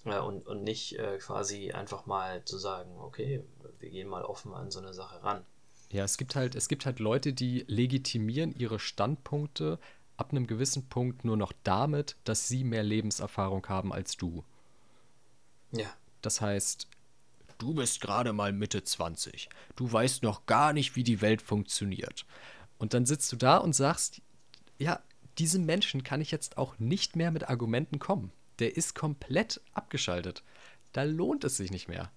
[0.05, 3.43] Äh, und, und nicht äh, quasi einfach mal zu sagen, okay,
[3.79, 5.45] wir gehen mal offen an so eine Sache ran.
[5.91, 9.79] Ja, es gibt halt, es gibt halt Leute, die legitimieren ihre Standpunkte
[10.17, 14.43] ab einem gewissen Punkt nur noch damit, dass sie mehr Lebenserfahrung haben als du.
[15.71, 15.87] Ja.
[16.21, 16.87] Das heißt,
[17.57, 19.49] du bist gerade mal Mitte 20.
[19.75, 22.25] Du weißt noch gar nicht, wie die Welt funktioniert.
[22.77, 24.21] Und dann sitzt du da und sagst,
[24.77, 24.99] ja,
[25.37, 28.31] diesem Menschen kann ich jetzt auch nicht mehr mit Argumenten kommen.
[28.59, 30.43] Der ist komplett abgeschaltet.
[30.91, 32.11] Da lohnt es sich nicht mehr.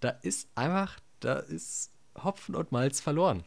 [0.00, 1.90] Da ist einfach, da ist
[2.22, 3.44] Hopfen und Malz verloren.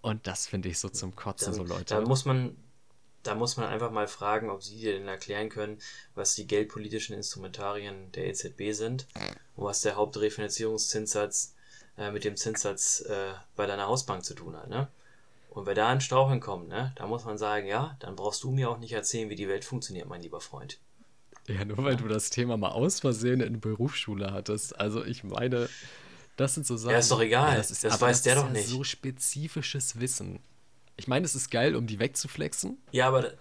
[0.00, 1.94] Und das finde ich so zum Kotzen, da, so Leute.
[1.94, 2.56] Da muss man,
[3.22, 5.78] da muss man einfach mal fragen, ob sie dir denn erklären können,
[6.14, 9.06] was die geldpolitischen Instrumentarien der EZB sind
[9.56, 11.54] und was der Hauptrefinanzierungszinssatz
[11.96, 14.68] äh, mit dem Zinssatz äh, bei deiner Hausbank zu tun hat.
[14.68, 14.88] Ne?
[15.54, 18.50] Und wenn da ein Straucheln kommt, ne, da muss man sagen, ja, dann brauchst du
[18.50, 20.80] mir auch nicht erzählen, wie die Welt funktioniert, mein lieber Freund.
[21.46, 24.78] Ja, nur weil du das Thema mal aus Versehen in der Berufsschule hattest.
[24.78, 25.68] Also ich meine,
[26.36, 26.92] das sind so Sachen.
[26.92, 27.52] Ja, ist doch egal.
[27.52, 28.68] Ja, das, ist, das weiß der doch ja nicht.
[28.68, 30.40] so spezifisches Wissen.
[30.96, 32.78] Ich meine, es ist geil, um die wegzuflexen.
[32.92, 33.34] Ja, aber.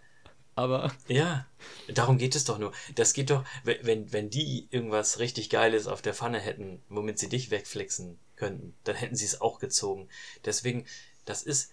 [0.56, 0.94] Aber.
[1.08, 1.48] Ja,
[1.94, 2.74] darum geht es doch nur.
[2.94, 7.30] Das geht doch, wenn, wenn die irgendwas richtig Geiles auf der Pfanne hätten, womit sie
[7.30, 10.10] dich wegflexen könnten, dann hätten sie es auch gezogen.
[10.46, 10.86] Deswegen,
[11.26, 11.72] das ist,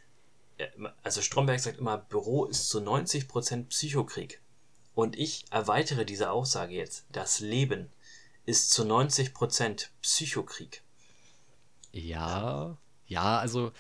[1.03, 4.41] also Stromberg sagt immer, Büro ist zu 90% Psychokrieg.
[4.95, 7.07] Und ich erweitere diese Aussage jetzt.
[7.11, 7.91] Das Leben
[8.47, 10.83] ist zu 90% Psychokrieg.
[11.93, 12.77] Ja,
[13.07, 13.73] ja, also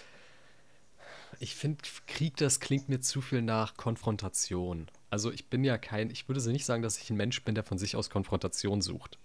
[1.38, 4.88] ich finde, Krieg, das klingt mir zu viel nach Konfrontation.
[5.08, 7.64] Also ich bin ja kein, ich würde nicht sagen, dass ich ein Mensch bin, der
[7.64, 9.18] von sich aus Konfrontation sucht.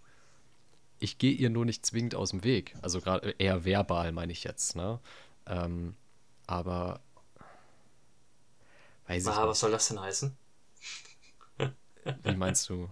[1.00, 2.76] Ich gehe ihr nur nicht zwingend aus dem Weg.
[2.82, 5.00] Also gerade eher verbal, meine ich jetzt, ne?
[5.46, 5.96] Ähm,
[6.48, 7.02] aber
[9.08, 10.36] Weiß Na, was soll das denn heißen?
[12.24, 12.90] Wie meinst du?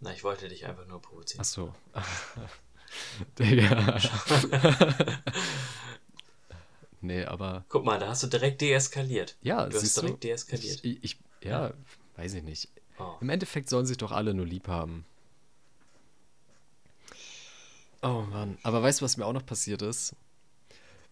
[0.00, 1.40] Na, ich wollte dich einfach nur provozieren.
[1.42, 1.74] Ach so.
[3.38, 3.98] Digga.
[7.00, 7.64] nee, aber.
[7.68, 9.36] Guck mal, da hast du direkt deeskaliert.
[9.42, 10.28] Ja, du hast direkt du?
[10.28, 10.84] deeskaliert.
[10.84, 11.74] Ich, ich, ja, ja,
[12.16, 12.68] weiß ich nicht.
[12.98, 13.14] Oh.
[13.20, 15.04] Im Endeffekt sollen sich doch alle nur lieb haben.
[18.02, 18.58] Oh Mann.
[18.62, 20.14] Aber weißt du, was mir auch noch passiert ist?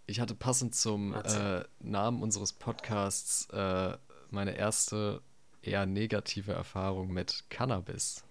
[0.06, 3.96] Ich hatte passend zum äh, Namen unseres Podcasts äh,
[4.30, 5.20] meine erste
[5.62, 8.24] eher negative Erfahrung mit Cannabis.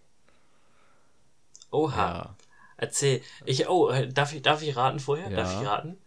[1.72, 1.96] Oha.
[1.96, 2.36] Ja.
[2.78, 3.22] Erzähl.
[3.46, 5.30] Ich, oh, äh, darf ich, darf ich raten vorher?
[5.30, 5.38] Ja.
[5.38, 5.98] Darf ich raten?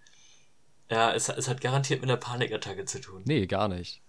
[0.90, 3.22] Ja, es, es hat garantiert mit einer Panikattacke zu tun.
[3.24, 4.02] Nee, gar nicht.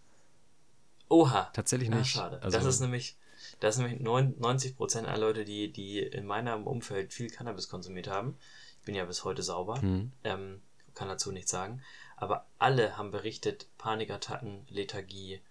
[1.09, 1.49] Oha.
[1.53, 1.99] Tatsächlich nicht.
[1.99, 2.41] Ja, schade.
[2.41, 3.17] Also, das ist nämlich,
[3.59, 8.37] das sind nämlich 90% aller Leute, die, die in meinem Umfeld viel Cannabis konsumiert haben.
[8.79, 9.81] Ich bin ja bis heute sauber.
[9.81, 10.11] Hm.
[10.23, 10.61] Ähm,
[10.95, 11.81] kann dazu nichts sagen.
[12.17, 15.41] Aber alle haben berichtet, Panikattacken, Lethargie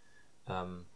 [0.46, 0.86] ähm,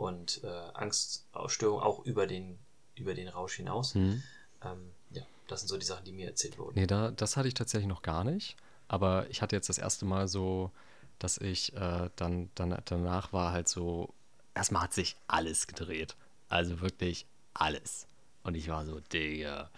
[0.00, 2.58] und äh, Angstausstörung auch über den,
[2.94, 3.94] über den Rausch hinaus.
[3.94, 4.22] Mhm.
[4.64, 6.72] Ähm, ja, das sind so die Sachen, die mir erzählt wurden.
[6.74, 8.56] Nee, da, das hatte ich tatsächlich noch gar nicht.
[8.88, 10.70] Aber ich hatte jetzt das erste Mal so,
[11.18, 14.14] dass ich äh, dann, dann danach war halt so,
[14.54, 16.16] erstmal hat sich alles gedreht.
[16.48, 18.06] Also wirklich alles.
[18.42, 19.70] Und ich war so, Digga.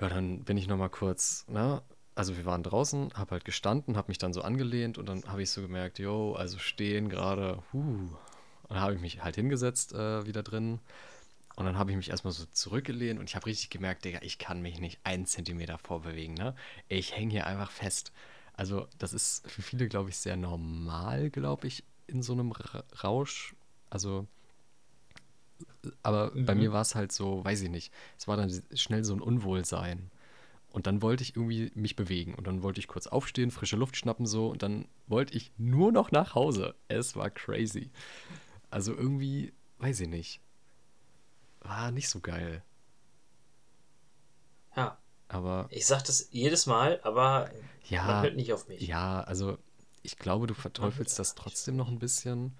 [0.00, 1.80] Ja, dann bin ich noch mal kurz, ne,
[2.16, 5.42] also wir waren draußen, hab halt gestanden, hab mich dann so angelehnt und dann habe
[5.42, 8.08] ich so gemerkt, yo, also stehen gerade, huh.
[8.70, 10.78] Und dann habe ich mich halt hingesetzt äh, wieder drin
[11.56, 14.38] und dann habe ich mich erstmal so zurückgelehnt und ich habe richtig gemerkt, Digga, ich
[14.38, 16.54] kann mich nicht einen Zentimeter vorbewegen, ne?
[16.88, 18.12] Ich hänge hier einfach fest.
[18.54, 22.52] Also das ist für viele, glaube ich, sehr normal, glaube ich, in so einem
[23.02, 23.56] Rausch.
[23.90, 24.28] Also,
[26.04, 26.46] aber mhm.
[26.46, 29.20] bei mir war es halt so, weiß ich nicht, es war dann schnell so ein
[29.20, 30.10] Unwohlsein.
[30.70, 32.34] Und dann wollte ich irgendwie mich bewegen.
[32.34, 34.48] Und dann wollte ich kurz aufstehen, frische Luft schnappen so.
[34.48, 36.76] Und dann wollte ich nur noch nach Hause.
[36.86, 37.90] Es war crazy.
[38.70, 40.40] Also irgendwie, weiß ich nicht.
[41.60, 42.62] War nicht so geil.
[44.76, 44.98] Ja.
[45.28, 45.68] Aber.
[45.70, 47.50] Ich sag das jedes Mal, aber
[47.88, 48.80] ja, man hört nicht auf mich.
[48.80, 49.58] Ja, also
[50.02, 52.56] ich glaube, du verteufelst das trotzdem noch ein bisschen.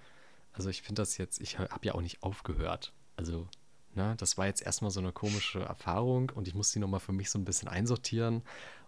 [0.53, 2.93] Also ich finde das jetzt, ich habe ja auch nicht aufgehört.
[3.15, 3.47] Also,
[3.95, 7.13] ne, das war jetzt erstmal so eine komische Erfahrung und ich muss die nochmal für
[7.13, 8.43] mich so ein bisschen einsortieren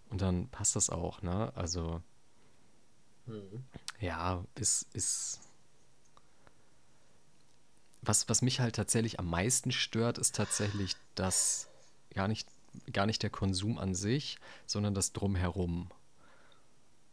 [0.10, 1.52] und dann passt das auch, ne?
[1.56, 2.02] Also,
[3.26, 3.64] Mhm.
[4.00, 5.40] ja, ist, ist.
[8.06, 11.70] Was, was mich halt tatsächlich am meisten stört, ist tatsächlich das
[12.14, 12.48] gar nicht,
[12.92, 15.90] gar nicht der Konsum an sich, sondern das Drumherum.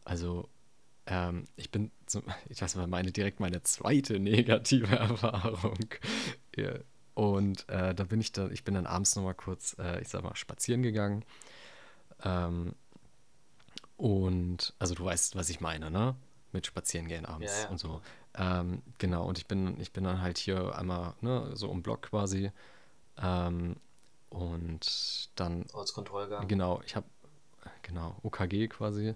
[0.03, 0.49] Also,
[1.05, 1.91] ähm, ich bin,
[2.49, 5.79] ich weiß mal, meine direkt meine zweite negative Erfahrung.
[6.55, 6.73] Ja.
[7.13, 10.23] Und äh, da bin ich dann, ich bin dann abends nochmal kurz, äh, ich sag
[10.23, 11.23] mal, spazieren gegangen.
[12.23, 12.75] Ähm,
[13.97, 16.15] und, also du weißt, was ich meine, ne?
[16.53, 17.69] Mit spazieren gehen Ja, abends ja.
[17.69, 18.01] und so.
[18.35, 22.03] Ähm, genau, und ich bin, ich bin dann halt hier einmal, ne, so um Block
[22.03, 22.51] quasi.
[23.21, 23.77] Ähm,
[24.29, 26.47] und dann, Ortskontrollgang.
[26.47, 27.07] genau, ich habe,
[27.83, 29.15] genau, OKG quasi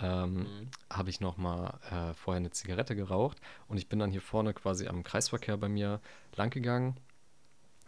[0.00, 0.70] ähm, Mhm.
[0.90, 3.38] habe ich noch mal äh, vorher eine Zigarette geraucht
[3.68, 6.00] und ich bin dann hier vorne quasi am Kreisverkehr bei mir
[6.36, 6.96] lang gegangen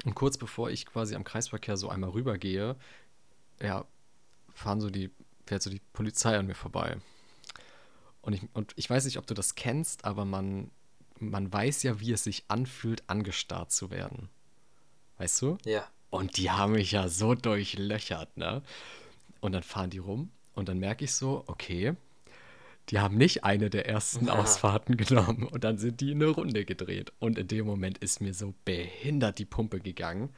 [0.04, 2.76] und kurz bevor ich quasi am Kreisverkehr so einmal rübergehe,
[3.62, 3.86] ja,
[4.54, 5.10] fahren so die,
[5.46, 6.98] fährt so die Polizei an mir vorbei.
[8.24, 10.70] Und ich, und ich weiß nicht, ob du das kennst, aber man,
[11.18, 14.30] man weiß ja, wie es sich anfühlt, angestarrt zu werden.
[15.18, 15.58] Weißt du?
[15.64, 15.86] Ja.
[16.08, 18.62] Und die haben mich ja so durchlöchert, ne?
[19.40, 21.94] Und dann fahren die rum und dann merke ich so, okay,
[22.88, 24.40] die haben nicht eine der ersten Aha.
[24.40, 27.12] Ausfahrten genommen und dann sind die in eine Runde gedreht.
[27.18, 30.30] Und in dem Moment ist mir so behindert die Pumpe gegangen.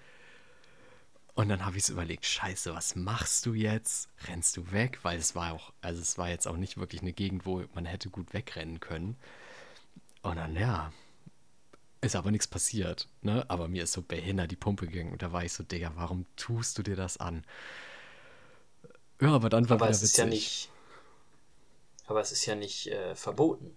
[1.37, 4.09] Und dann habe ich so überlegt, scheiße, was machst du jetzt?
[4.27, 4.99] Rennst du weg?
[5.03, 7.85] Weil es war auch, also es war jetzt auch nicht wirklich eine Gegend, wo man
[7.87, 9.17] hätte gut wegrennen können.
[10.23, 10.93] Und dann, ja,
[12.01, 13.45] ist aber nichts passiert, ne?
[13.49, 16.27] Aber mir ist so behindert die Pumpe gegangen und da war ich so, Digga, warum
[16.37, 17.45] tust du dir das an?
[19.21, 20.71] Ja, aber dann war Aber es ist ja nicht.
[22.07, 23.77] Aber es ist ja nicht äh, verboten,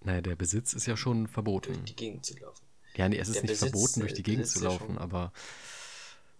[0.00, 1.28] Naja, der Besitz ist ja schon
[1.60, 1.84] durch verboten.
[1.84, 2.66] die Gegend zu laufen.
[2.94, 4.96] Ja, nee, es ist Der nicht Besitz, verboten, durch äh, die Gegend zu ja laufen,
[4.96, 4.98] schon.
[4.98, 5.32] aber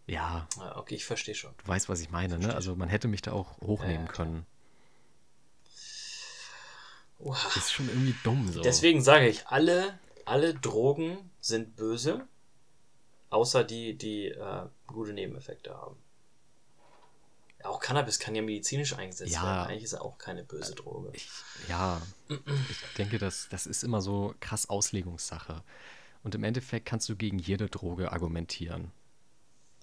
[0.07, 1.53] ja, Ja, okay, ich verstehe schon.
[1.59, 2.41] du weißt, was ich meine, ne?
[2.41, 4.47] Verstehe Also man hätte mich da auch hochnehmen Ja, können.
[7.19, 7.49] Oha.
[7.57, 8.61] Ist schon irgendwie dumm so.
[8.63, 12.27] Deswegen sage ich, alle, alle Drogen sind böse,
[13.31, 15.97] außer die, die äh, gute Nebeneffekte haben.
[17.65, 19.43] Auch Cannabis kann ja medizinisch eingesetzt Ja.
[19.43, 19.71] werden.
[19.71, 21.11] Eigentlich ist er auch keine böse Droge.
[21.15, 21.29] Ich,
[21.69, 25.63] ja, ich denke, das, das ist immer so krass Auslegungssache.
[26.23, 28.93] Und im Endeffekt kannst du gegen jede Droge argumentieren.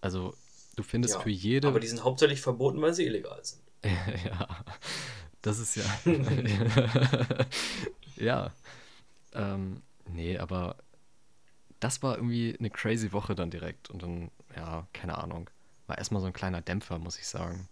[0.03, 0.35] Also,
[0.75, 1.67] du findest Ja, für jede.
[1.69, 3.63] aber die sind hauptsächlich verboten, weil sie illegal sind.
[4.25, 4.47] ja,
[5.41, 5.85] das ist ja.
[8.17, 8.51] ja.
[9.33, 10.75] Ähm, nee, aber
[11.79, 13.89] das war irgendwie eine crazy Woche dann direkt.
[13.89, 15.49] Und dann, ja, keine Ahnung.
[15.87, 17.67] War erstmal so ein kleiner Dämpfer, muss ich sagen.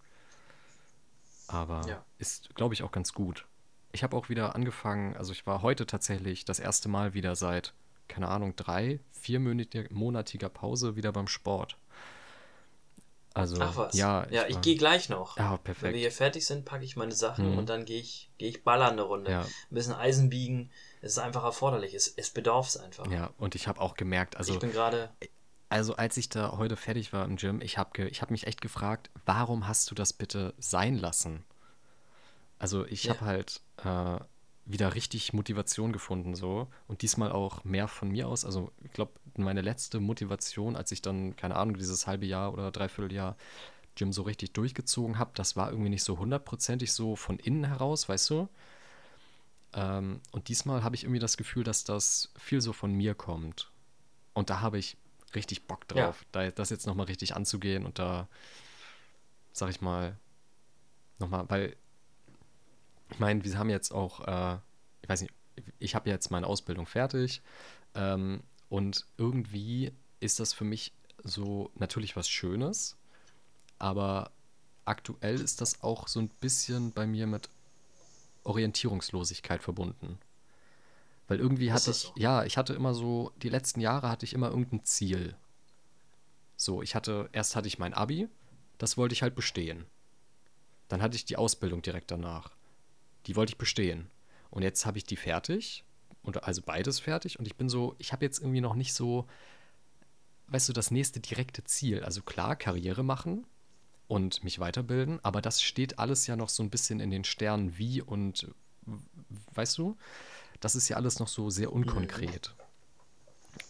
[1.47, 2.05] Aber Ja.
[2.17, 3.45] ist, glaube ich, auch ganz gut.
[3.91, 7.73] Ich habe auch wieder angefangen, also ich war heute tatsächlich das erste Mal wieder seit,
[8.07, 11.77] keine Ahnung, drei, viermonatiger Pause wieder beim Sport.
[13.34, 13.93] Also, Ach was.
[13.95, 15.38] ja, ja, ich gehe gleich noch.
[15.38, 15.93] Ja, Wenn perfekt.
[15.93, 17.57] wir hier fertig sind, packe ich meine Sachen Mhm.
[17.59, 19.32] und dann gehe ich, gehe ich ballern eine Runde.
[19.32, 19.41] Ja.
[19.43, 20.69] Ein bisschen Eisen biegen.
[21.01, 21.93] Es ist einfach erforderlich.
[21.93, 23.07] Es, es bedarf es einfach.
[23.09, 25.09] Ja, und ich habe auch gemerkt, also, ich bin gerade.
[25.69, 28.59] also als ich da heute fertig war im Gym, ich habe ich hab mich echt
[28.59, 31.45] gefragt, warum hast du das bitte sein lassen?
[32.59, 33.13] Also ich Ja.
[33.15, 34.19] habe halt äh,
[34.66, 38.45] wieder richtig Motivation gefunden so und diesmal auch mehr von mir aus.
[38.45, 42.72] Also ich glaube, meine letzte Motivation, als ich dann, keine Ahnung, dieses halbe Jahr oder
[42.72, 43.36] Dreivierteljahr
[43.95, 48.07] Gym so richtig durchgezogen habe, das war irgendwie nicht so hundertprozentig so von innen heraus,
[48.07, 48.47] weißt du?
[49.74, 53.72] Ähm, und diesmal habe ich irgendwie das Gefühl, dass das viel so von mir kommt.
[54.34, 54.97] Und da habe ich
[55.36, 56.05] richtig Bock Ja.
[56.05, 58.28] drauf, da, das jetzt nochmal richtig anzugehen und da,
[59.53, 60.18] sag ich mal,
[61.20, 61.76] nochmal, weil,
[63.12, 64.57] ich meine, wir haben jetzt auch, äh,
[65.01, 65.34] ich weiß nicht,
[65.80, 67.41] ich habe jetzt meine Ausbildung fertig
[67.93, 70.93] ähm, und irgendwie ist das für mich
[71.24, 72.97] so natürlich was Schönes,
[73.80, 74.32] aber
[74.86, 77.49] aktuell ist das auch so ein bisschen bei mir mit
[78.43, 80.18] Orientierungslosigkeit verbunden.
[81.28, 82.14] Weil irgendwie hatte ich, so?
[82.16, 85.36] ja, ich hatte immer so, die letzten Jahre hatte ich immer irgendein Ziel.
[86.55, 88.28] So, ich hatte, erst hatte ich mein Abi,
[88.78, 89.86] das wollte ich halt bestehen.
[90.88, 92.51] Dann hatte ich die Ausbildung direkt danach.
[93.28, 94.09] Die wollte ich bestehen.
[94.49, 95.84] Und jetzt habe ich die fertig,
[96.24, 99.28] und also beides fertig, und ich bin so, ich habe jetzt irgendwie noch nicht so,
[100.47, 102.03] weißt du, das nächste direkte Ziel.
[102.03, 103.45] Also klar, Karriere machen
[104.07, 107.78] und mich weiterbilden, aber das steht alles ja noch so ein bisschen in den Sternen,
[107.78, 108.47] wie und
[109.53, 109.97] weißt du,
[110.59, 112.53] das ist ja alles noch so sehr unkonkret.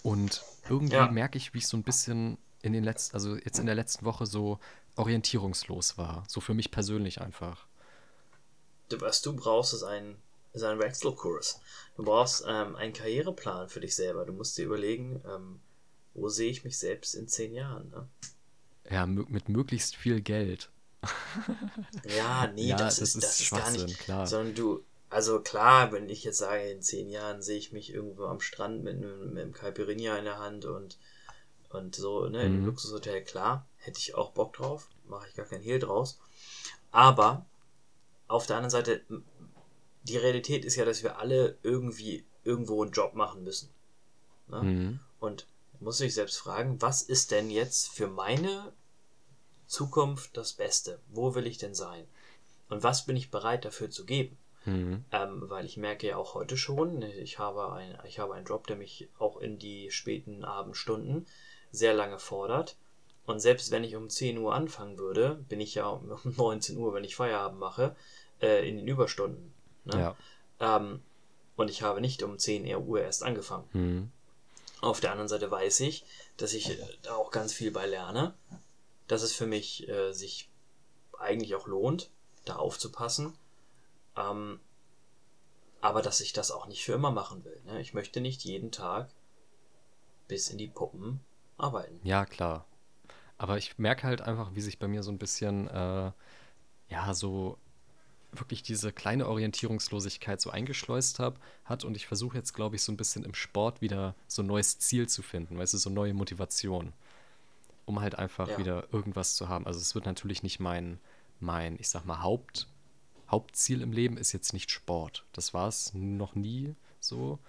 [0.03, 1.07] Und irgendwie Ja.
[1.07, 4.05] merke ich, wie ich so ein bisschen in den letzten, also jetzt in der letzten
[4.05, 4.59] Woche so
[4.95, 6.23] orientierungslos war.
[6.27, 7.67] So für mich persönlich einfach.
[8.91, 10.17] Du- Was du brauchst, ist ein
[10.53, 11.61] ist ein Wechselkurs.
[11.95, 14.25] Du brauchst ähm, einen Karriereplan für dich selber.
[14.25, 15.61] Du musst dir überlegen, ähm,
[16.13, 17.89] wo sehe ich mich selbst in zehn Jahren.
[17.89, 18.07] Ne?
[18.89, 20.69] Ja, mit möglichst viel Geld.
[22.17, 23.99] ja, nee, ja, das, das, ist, das ist gar nicht.
[23.99, 24.27] Klar.
[24.27, 28.25] Sondern du, also klar, wenn ich jetzt sage, in zehn Jahren sehe ich mich irgendwo
[28.25, 30.97] am Strand mit einem, mit einem Caipirinha in der Hand und,
[31.69, 32.55] und so, ne, mhm.
[32.55, 36.19] im Luxushotel, klar, hätte ich auch Bock drauf, mache ich gar kein Hehl draus.
[36.91, 37.45] Aber
[38.31, 39.01] auf der anderen Seite,
[40.03, 43.69] die Realität ist ja, dass wir alle irgendwie irgendwo einen Job machen müssen.
[44.47, 44.63] Ne?
[44.63, 44.99] Mhm.
[45.19, 45.47] Und
[45.79, 48.73] muss sich selbst fragen, was ist denn jetzt für meine
[49.65, 50.99] Zukunft das Beste?
[51.09, 52.05] Wo will ich denn sein?
[52.69, 54.37] Und was bin ich bereit dafür zu geben?
[54.65, 55.03] Mhm.
[55.11, 58.67] Ähm, weil ich merke ja auch heute schon, ich habe, ein, ich habe einen Job,
[58.67, 61.25] der mich auch in die späten Abendstunden
[61.71, 62.77] sehr lange fordert.
[63.25, 66.93] Und selbst wenn ich um 10 Uhr anfangen würde, bin ich ja um 19 Uhr,
[66.93, 67.95] wenn ich Feierabend mache,
[68.41, 69.53] äh, in den Überstunden.
[69.85, 69.99] Ne?
[69.99, 70.15] Ja.
[70.77, 71.01] Ähm,
[71.55, 73.67] und ich habe nicht um 10 Uhr erst angefangen.
[73.73, 74.11] Mhm.
[74.81, 76.05] Auf der anderen Seite weiß ich,
[76.37, 78.33] dass ich äh, da auch ganz viel bei lerne,
[79.07, 80.49] dass es für mich äh, sich
[81.19, 82.09] eigentlich auch lohnt,
[82.45, 83.33] da aufzupassen.
[84.17, 84.59] Ähm,
[85.81, 87.59] aber dass ich das auch nicht für immer machen will.
[87.65, 87.81] Ne?
[87.81, 89.09] Ich möchte nicht jeden Tag
[90.27, 91.19] bis in die Puppen
[91.57, 91.99] arbeiten.
[92.03, 92.65] Ja, klar.
[93.37, 96.11] Aber ich merke halt einfach, wie sich bei mir so ein bisschen, äh,
[96.89, 97.57] ja, so
[98.33, 102.91] wirklich diese kleine Orientierungslosigkeit so eingeschleust hab, hat und ich versuche jetzt, glaube ich, so
[102.91, 106.13] ein bisschen im Sport wieder so ein neues Ziel zu finden, weißt du, so neue
[106.13, 106.93] Motivation,
[107.85, 108.57] um halt einfach ja.
[108.57, 109.65] wieder irgendwas zu haben.
[109.65, 110.99] Also es wird natürlich nicht mein,
[111.39, 112.67] mein, ich sag mal, Haupt,
[113.29, 115.25] Hauptziel im Leben ist jetzt nicht Sport.
[115.33, 117.39] Das war es noch nie so.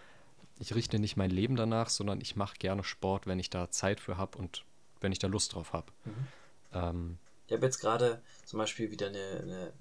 [0.58, 3.98] Ich richte nicht mein Leben danach, sondern ich mache gerne Sport, wenn ich da Zeit
[3.98, 4.64] für habe und
[5.00, 5.92] wenn ich da Lust drauf habe.
[6.04, 6.26] Mhm.
[6.72, 7.18] Ähm,
[7.52, 9.72] ich habe jetzt gerade zum Beispiel wieder eine, eine,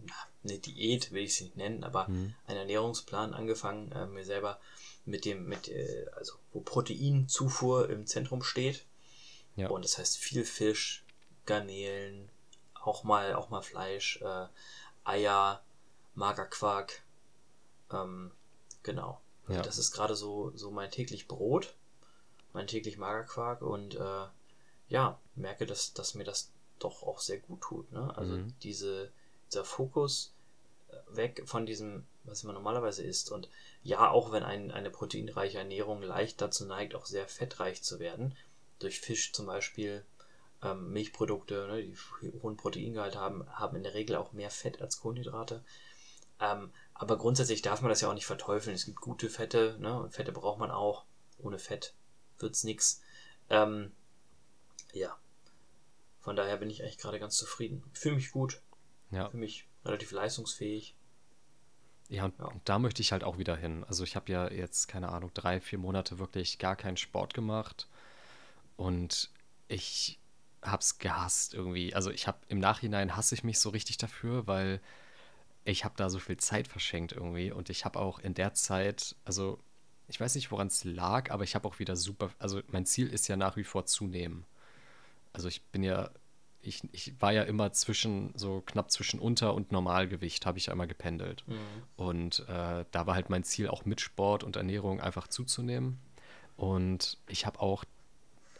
[0.43, 2.35] eine Diät, will ich sie nicht nennen, aber mhm.
[2.45, 4.59] einen Ernährungsplan angefangen, äh, mir selber
[5.05, 8.83] mit dem, mit, äh, also wo Proteinzufuhr im Zentrum steht.
[9.55, 9.69] Ja.
[9.69, 11.05] Und das heißt viel Fisch,
[11.45, 12.27] Garnelen,
[12.73, 14.47] auch mal, auch mal Fleisch, äh,
[15.05, 15.63] Eier,
[16.15, 17.03] Magerquark.
[17.93, 18.31] Ähm,
[18.83, 19.21] genau.
[19.47, 19.61] Ja.
[19.61, 21.73] Das ist gerade so, so mein täglich Brot,
[22.51, 24.25] mein täglich Magerquark und äh,
[24.89, 26.51] ja, merke, dass, dass mir das
[26.83, 27.91] doch auch sehr gut tut.
[27.91, 28.15] Ne?
[28.17, 28.53] Also mhm.
[28.63, 29.11] diese,
[29.51, 30.33] dieser Fokus
[30.89, 33.31] äh, weg von diesem, was man normalerweise isst.
[33.31, 33.49] Und
[33.83, 38.35] ja, auch wenn ein, eine proteinreiche Ernährung leicht dazu neigt, auch sehr fettreich zu werden,
[38.79, 40.03] durch Fisch zum Beispiel,
[40.63, 41.95] ähm, Milchprodukte, ne, die
[42.41, 45.63] hohen Proteingehalt haben, haben in der Regel auch mehr Fett als Kohlenhydrate.
[46.39, 48.75] Ähm, aber grundsätzlich darf man das ja auch nicht verteufeln.
[48.75, 51.05] Es gibt gute Fette, ne, und Fette braucht man auch.
[51.39, 51.93] Ohne Fett
[52.37, 53.01] wird's nix.
[53.49, 53.91] Ähm,
[54.93, 55.17] ja,
[56.21, 57.83] von daher bin ich eigentlich gerade ganz zufrieden.
[57.93, 58.61] Fühle mich gut.
[59.09, 59.29] Ja.
[59.29, 60.95] Fühle mich relativ leistungsfähig.
[62.09, 62.45] Ja und, ja.
[62.45, 63.83] und da möchte ich halt auch wieder hin.
[63.85, 67.87] Also ich habe ja jetzt, keine Ahnung, drei, vier Monate wirklich gar keinen Sport gemacht.
[68.77, 69.31] Und
[69.67, 70.19] ich
[70.61, 71.95] habe es gehasst irgendwie.
[71.95, 74.79] Also ich habe im Nachhinein hasse ich mich so richtig dafür, weil
[75.63, 77.51] ich habe da so viel Zeit verschenkt irgendwie.
[77.51, 79.59] Und ich habe auch in der Zeit, also
[80.07, 83.07] ich weiß nicht, woran es lag, aber ich habe auch wieder super, also mein Ziel
[83.07, 84.45] ist ja nach wie vor zunehmen
[85.33, 86.09] also ich bin ja,
[86.61, 90.87] ich, ich war ja immer zwischen, so knapp zwischen Unter- und Normalgewicht, habe ich immer
[90.87, 91.43] gependelt.
[91.47, 91.57] Mhm.
[91.95, 95.99] Und äh, da war halt mein Ziel, auch mit Sport und Ernährung einfach zuzunehmen.
[96.57, 97.83] Und ich habe auch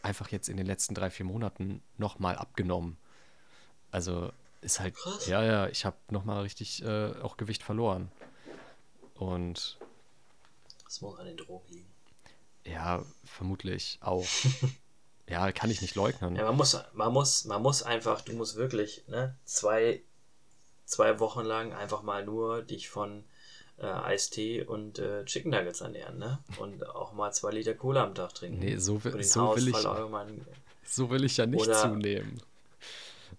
[0.01, 2.97] einfach jetzt in den letzten drei, vier Monaten nochmal abgenommen.
[3.91, 5.27] Also ist halt, Krass.
[5.27, 8.11] ja, ja, ich habe nochmal richtig äh, auch Gewicht verloren.
[9.15, 9.77] Und.
[10.85, 11.91] Das muss an den Drogen liegen.
[12.65, 14.25] Ja, vermutlich auch.
[15.31, 16.35] Ja, kann ich nicht leugnen.
[16.35, 20.01] Ja, man muss, man muss, man muss einfach, du musst wirklich, ne, zwei,
[20.85, 23.23] zwei Wochen lang einfach mal nur dich von
[23.77, 26.39] äh, Eistee und äh, Chicken Nuggets ernähren, ne?
[26.57, 28.59] Und auch mal zwei Liter Cola am Tag trinken.
[28.59, 29.77] Nee, so, will, so will ich.
[30.83, 32.41] So will ich ja nicht Oder, zunehmen.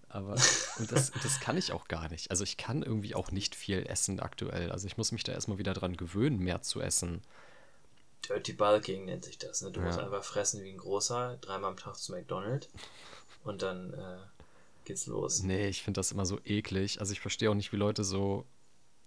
[0.09, 0.35] Aber
[0.77, 2.31] und das, das kann ich auch gar nicht.
[2.31, 4.71] Also ich kann irgendwie auch nicht viel essen aktuell.
[4.71, 7.21] Also ich muss mich da erstmal wieder dran gewöhnen, mehr zu essen.
[8.27, 9.61] Dirty Bulking nennt sich das.
[9.61, 9.71] Ne?
[9.71, 9.85] Du ja.
[9.85, 12.69] musst einfach fressen wie ein großer, dreimal am Tag zu McDonald's
[13.43, 14.17] und dann äh,
[14.85, 15.43] geht's los.
[15.43, 16.99] Nee, ich finde das immer so eklig.
[16.99, 18.45] Also ich verstehe auch nicht, wie Leute so.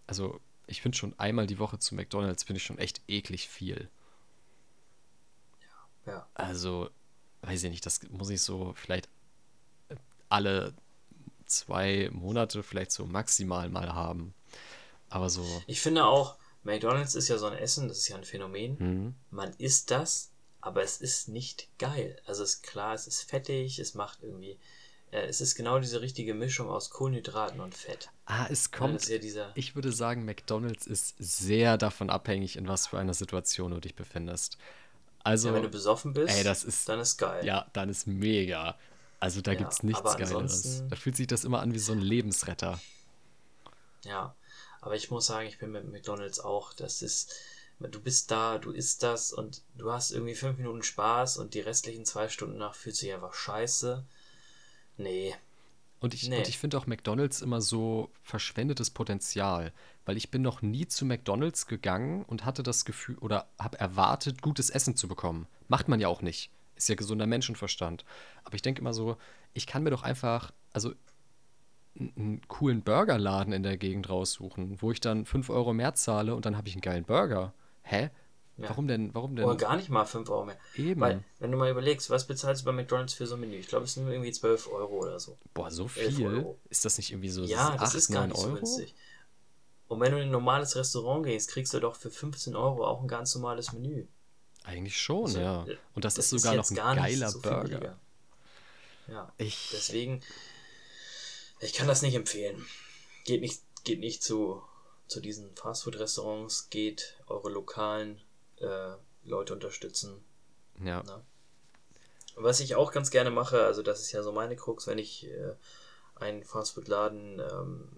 [0.07, 3.89] Also ich finde schon einmal die Woche zu McDonald's finde ich schon echt eklig viel.
[6.07, 6.29] Ja, ja.
[6.35, 6.91] Also,
[7.43, 9.09] weiß ich nicht, das muss ich so vielleicht
[10.29, 10.75] alle
[11.47, 14.35] zwei Monate vielleicht so maximal mal haben.
[15.09, 15.45] Aber so.
[15.67, 16.37] Ich finde auch,
[16.67, 18.77] McDonald's ist ja so ein Essen, das ist ja ein Phänomen.
[18.79, 19.15] Mhm.
[19.31, 22.21] Man isst das, aber es ist nicht geil.
[22.27, 24.59] Also ist klar, es ist fettig, es macht irgendwie,
[25.13, 28.11] Ja, es ist genau diese richtige Mischung aus Kohlenhydraten und Fett.
[28.27, 29.07] Ah, es kommt.
[29.09, 29.53] ja dieser.
[29.55, 33.95] Ich würde sagen, McDonald's ist sehr davon abhängig, in was für einer Situation du dich
[33.95, 34.59] befindest.
[35.41, 37.45] Ja, wenn du Also, besoffen bist, ey, das ist, dann ist geil.
[37.45, 38.77] ja, dann ist mega.
[39.21, 40.85] Also da Ja, gibt's nichts Geileres.
[40.89, 42.81] Da fühlt sich das immer an wie so ein Lebensretter.
[44.05, 44.35] ja.
[44.87, 46.73] Aber ich muss sagen, ich bin mit McDonalds auch.
[46.73, 47.35] Das ist,
[47.81, 51.61] du bist da, du isst das und du hast irgendwie fünf Minuten Spaß und die
[51.61, 54.05] restlichen zwei Stunden nach fühlt sich einfach scheiße.
[54.97, 55.35] Nee,
[56.01, 56.43] Und ich, und nee.
[56.43, 59.73] ich finde auch McDonald's immer so verschwendetes Potenzial,
[60.05, 64.43] weil ich bin noch nie zu McDonald's gegangen und hatte das Gefühl oder habe erwartet,
[64.43, 65.49] gutes Essen zu bekommen.
[65.69, 66.51] Macht man ja auch nicht.
[66.77, 68.05] Ist ja gesunder Menschenverstand.
[68.45, 69.17] Aber ich denke immer so,
[69.53, 70.95] ich kann mir doch einfach, also
[71.99, 76.45] einen coolen Burgerladen in der Gegend raussuchen, wo ich dann 5 Euro mehr zahle und
[76.47, 77.53] dann habe ich einen geilen Burger.
[77.83, 78.11] Hä?
[78.59, 78.71] Ja.
[78.71, 80.57] Warum denn, warum Oder denn gar nicht mal 5 Euro mehr.
[80.77, 81.01] eben?
[81.01, 83.57] Weil, wenn du mal überlegst, was bezahlst du bei McDonalds für so ein Menü?
[83.57, 85.37] Ich glaube, es sind irgendwie 12 Euro oder so.
[85.53, 86.47] Boah, so 11 viel?
[86.71, 88.57] Ist das nicht irgendwie so Ja, 8, das ist gar 9 nicht so Euro?
[88.57, 88.95] günstig.
[89.89, 93.03] Und wenn du in ein normales Restaurant gehst, kriegst du doch für 15 Euro auch
[93.03, 94.07] ein ganz normales Menü.
[94.65, 95.65] Eigentlich schon, Also, ja.
[95.67, 97.99] äh, Und das, das ist ist sogar noch jetzt ein geiler so Burger.
[99.07, 100.21] Ja, Ich, deswegen,
[101.61, 102.65] ich kann das nicht empfehlen.
[103.25, 104.63] Geht nicht, geht nicht zu,
[105.09, 108.21] zu diesen Fastfood-Restaurants, geht eure lokalen
[108.59, 108.93] äh,
[109.25, 110.25] Leute unterstützen.
[110.83, 111.03] ja.
[111.03, 111.23] Ne?
[112.39, 115.27] Was ich auch ganz gerne mache, also das ist ja so meine Krux, wenn ich
[115.27, 115.55] äh,
[116.17, 117.89] einen Fastfood-Laden ähm,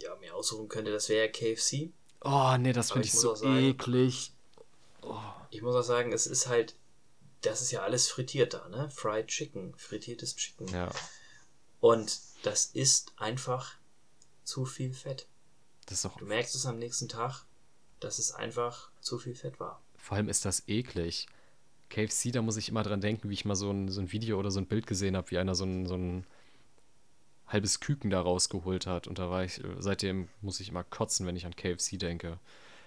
[0.00, 1.90] ja, mir aussuchen könnte, das wäre ja KFC.
[2.20, 4.32] Oh, nee, das finde ich ich so sagen- eklig.
[5.50, 6.74] Ich muss auch sagen, es ist halt,
[7.42, 8.90] das ist ja alles frittiert da, ne?
[8.90, 10.66] Fried Chicken, frittiertes Chicken.
[10.68, 10.90] Ja,
[11.84, 13.74] Und das ist einfach
[14.42, 15.26] zu viel Fett.
[16.18, 17.44] Du merkst es am nächsten Tag,
[18.00, 19.82] dass es einfach zu viel Fett war.
[19.98, 21.26] Vor allem ist das eklig.
[21.90, 24.38] KFC, da muss ich immer dran denken, wie ich mal so ein, so ein Video
[24.38, 26.24] oder so ein Bild gesehen habe, wie einer so ein, so ein
[27.48, 29.06] halbes Küken da rausgeholt hat.
[29.06, 32.38] Und da war ich, seitdem muss ich immer kotzen, wenn ich an KFC denke.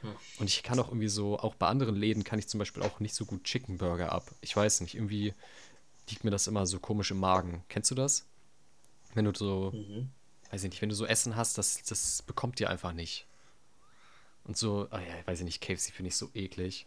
[0.02, 0.16] Hm.
[0.40, 3.00] Und ich kann auch irgendwie so, auch bei anderen Läden kann ich zum Beispiel auch
[3.00, 4.34] nicht so gut Chicken Burger ab.
[4.42, 5.36] Ich weiß nicht, irgendwie
[6.10, 7.64] liegt mir das immer so komisch im Magen.
[7.70, 8.26] Kennst du das?
[9.18, 10.12] Wenn du so, Mhm.
[10.52, 13.28] weiß ich nicht, wenn du so Essen hast, das, das bekommt dir einfach nicht.
[14.46, 16.86] Und so, ah ja, weiß ich nicht, KFC finde ich so eklig.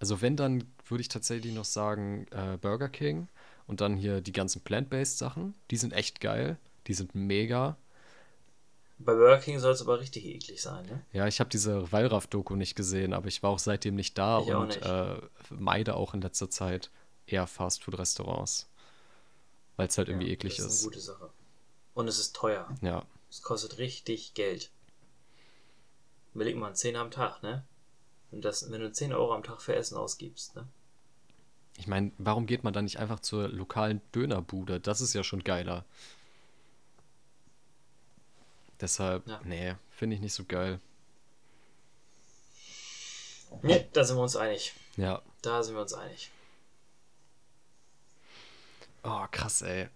[0.00, 3.28] Also wenn, dann würde ich tatsächlich noch sagen äh, Burger King
[3.66, 5.54] und dann hier die ganzen Plant-Based Sachen.
[5.70, 6.56] Die sind echt geil.
[6.86, 7.76] Die sind mega.
[8.96, 11.04] Bei Burger King soll es aber richtig eklig sein, ne?
[11.12, 14.46] Ja, ich habe diese Wallraff-Doku nicht gesehen, aber ich war auch seitdem nicht da Ich
[14.48, 14.82] und nicht.
[14.82, 15.16] äh,
[15.50, 16.90] meide auch in letzter Zeit
[17.26, 18.68] eher Fastfood-Restaurants.
[19.76, 20.70] Weil es halt irgendwie Ja, eklig das ist ist.
[20.70, 21.30] eine gute Sache.
[21.94, 22.68] Und es ist teuer.
[22.80, 23.04] Ja.
[23.30, 24.70] Es kostet richtig Geld.
[26.34, 27.64] Überleg mal, 10 am Tag, ne?
[28.30, 30.66] Und das, wenn du 10 Euro am Tag für Essen ausgibst, ne?
[31.78, 34.80] Ich meine, warum geht man dann nicht einfach zur lokalen Dönerbude?
[34.80, 35.84] Das ist ja schon geiler.
[38.80, 39.40] Deshalb, Ja.
[39.44, 40.80] nee, finde ich nicht so geil.
[43.62, 44.72] Ne, da sind wir uns einig.
[44.96, 45.22] Ja.
[45.42, 46.30] Da sind wir uns einig.
[49.04, 49.88] Oh, krass, ey.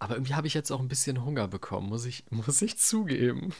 [0.00, 3.54] Aber irgendwie habe ich jetzt auch ein bisschen Hunger bekommen, muss ich, muss ich zugeben.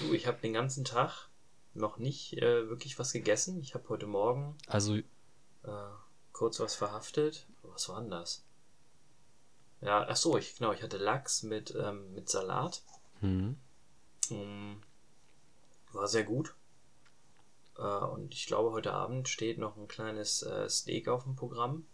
[0.00, 1.28] Du, ich habe den ganzen Tag
[1.74, 3.60] noch nicht äh, wirklich was gegessen.
[3.60, 5.02] Ich habe heute Morgen Also, äh,
[6.32, 7.46] kurz was verhaftet.
[7.62, 8.44] Was war denn das?
[9.80, 12.82] Ja, ach so, ich, genau, ich hatte Lachs mit, ähm, mit Salat.
[13.20, 13.56] hm,
[14.30, 14.74] Mm,
[15.92, 16.54] War sehr gut.
[17.78, 21.86] Äh, und ich glaube, heute Abend steht noch ein kleines äh, Steak auf dem Programm.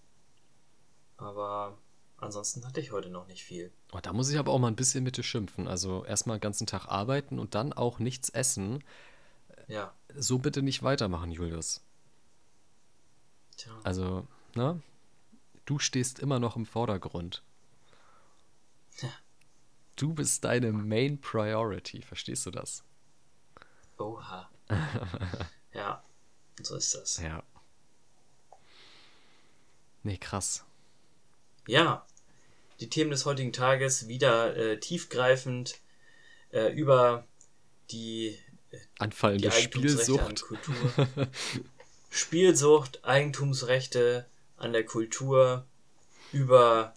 [1.16, 1.78] Aber
[2.23, 3.73] ansonsten hatte ich heute noch nicht viel.
[3.93, 5.68] oh, da muss ich aber auch mal ein bisschen mit dir schimpfen.
[5.68, 8.83] Also erstmal den ganzen Tag arbeiten und dann auch nichts essen.
[9.68, 11.81] Ja, So bitte nicht weitermachen, Julius.
[13.57, 13.73] tja.
[13.85, 14.81] Also, ne?
[15.64, 17.43] Du stehst immer noch im Vordergrund.
[19.01, 19.09] Ja.
[19.95, 22.83] Du bist deine Main Priority, verstehst du das?
[23.99, 24.49] Oha.
[25.75, 26.03] ja,
[26.62, 27.18] so ist das.
[27.18, 27.43] Ja.
[30.03, 30.64] Nee, krass.
[31.68, 32.07] Ja,
[32.83, 35.80] die Themen des heutigen Tages wieder äh, tiefgreifend
[36.51, 37.26] äh, über
[37.93, 38.37] die,
[38.72, 40.43] die Anfallende an Spielsucht.
[40.43, 40.74] Kultur.
[42.11, 44.26] Spielsucht, Eigentumsrechte
[44.57, 45.64] an der Kultur,
[46.33, 46.95] über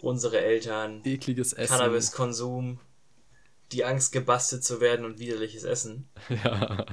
[0.00, 1.76] unsere Eltern, Ekliges Essen.
[1.76, 2.80] Cannabiskonsum,
[3.70, 6.08] die Angst gebastelt zu werden und widerliches Essen.
[6.28, 6.86] Ja.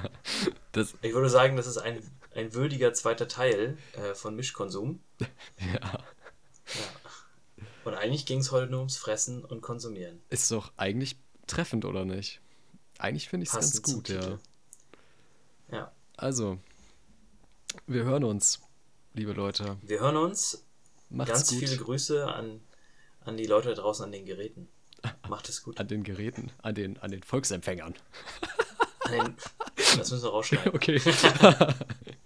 [1.00, 2.02] Ich würde sagen, das ist ein,
[2.34, 5.00] ein würdiger zweiter Teil äh, von Mischkonsum.
[5.20, 6.04] ja.
[7.86, 10.20] Und eigentlich ging es heute nur ums Fressen und Konsumieren.
[10.28, 11.16] Ist doch eigentlich
[11.46, 12.40] treffend, oder nicht?
[12.98, 14.38] Eigentlich finde ich es ganz gut, ja.
[15.70, 16.58] Ja, Also,
[17.86, 18.60] wir hören uns,
[19.14, 19.76] liebe Leute.
[19.82, 20.64] wir hören uns.
[21.10, 21.58] Macht's Ganz gut.
[21.60, 22.60] viele Grüße an,
[23.20, 24.68] An die Leute da draußen an den Geräten.
[25.28, 25.78] Macht es gut.
[25.78, 27.94] An den Geräten, an den, an den Volksempfängern.
[29.08, 29.36] Den,
[29.76, 30.72] das müssen wir rausschneiden.
[30.74, 31.00] Okay.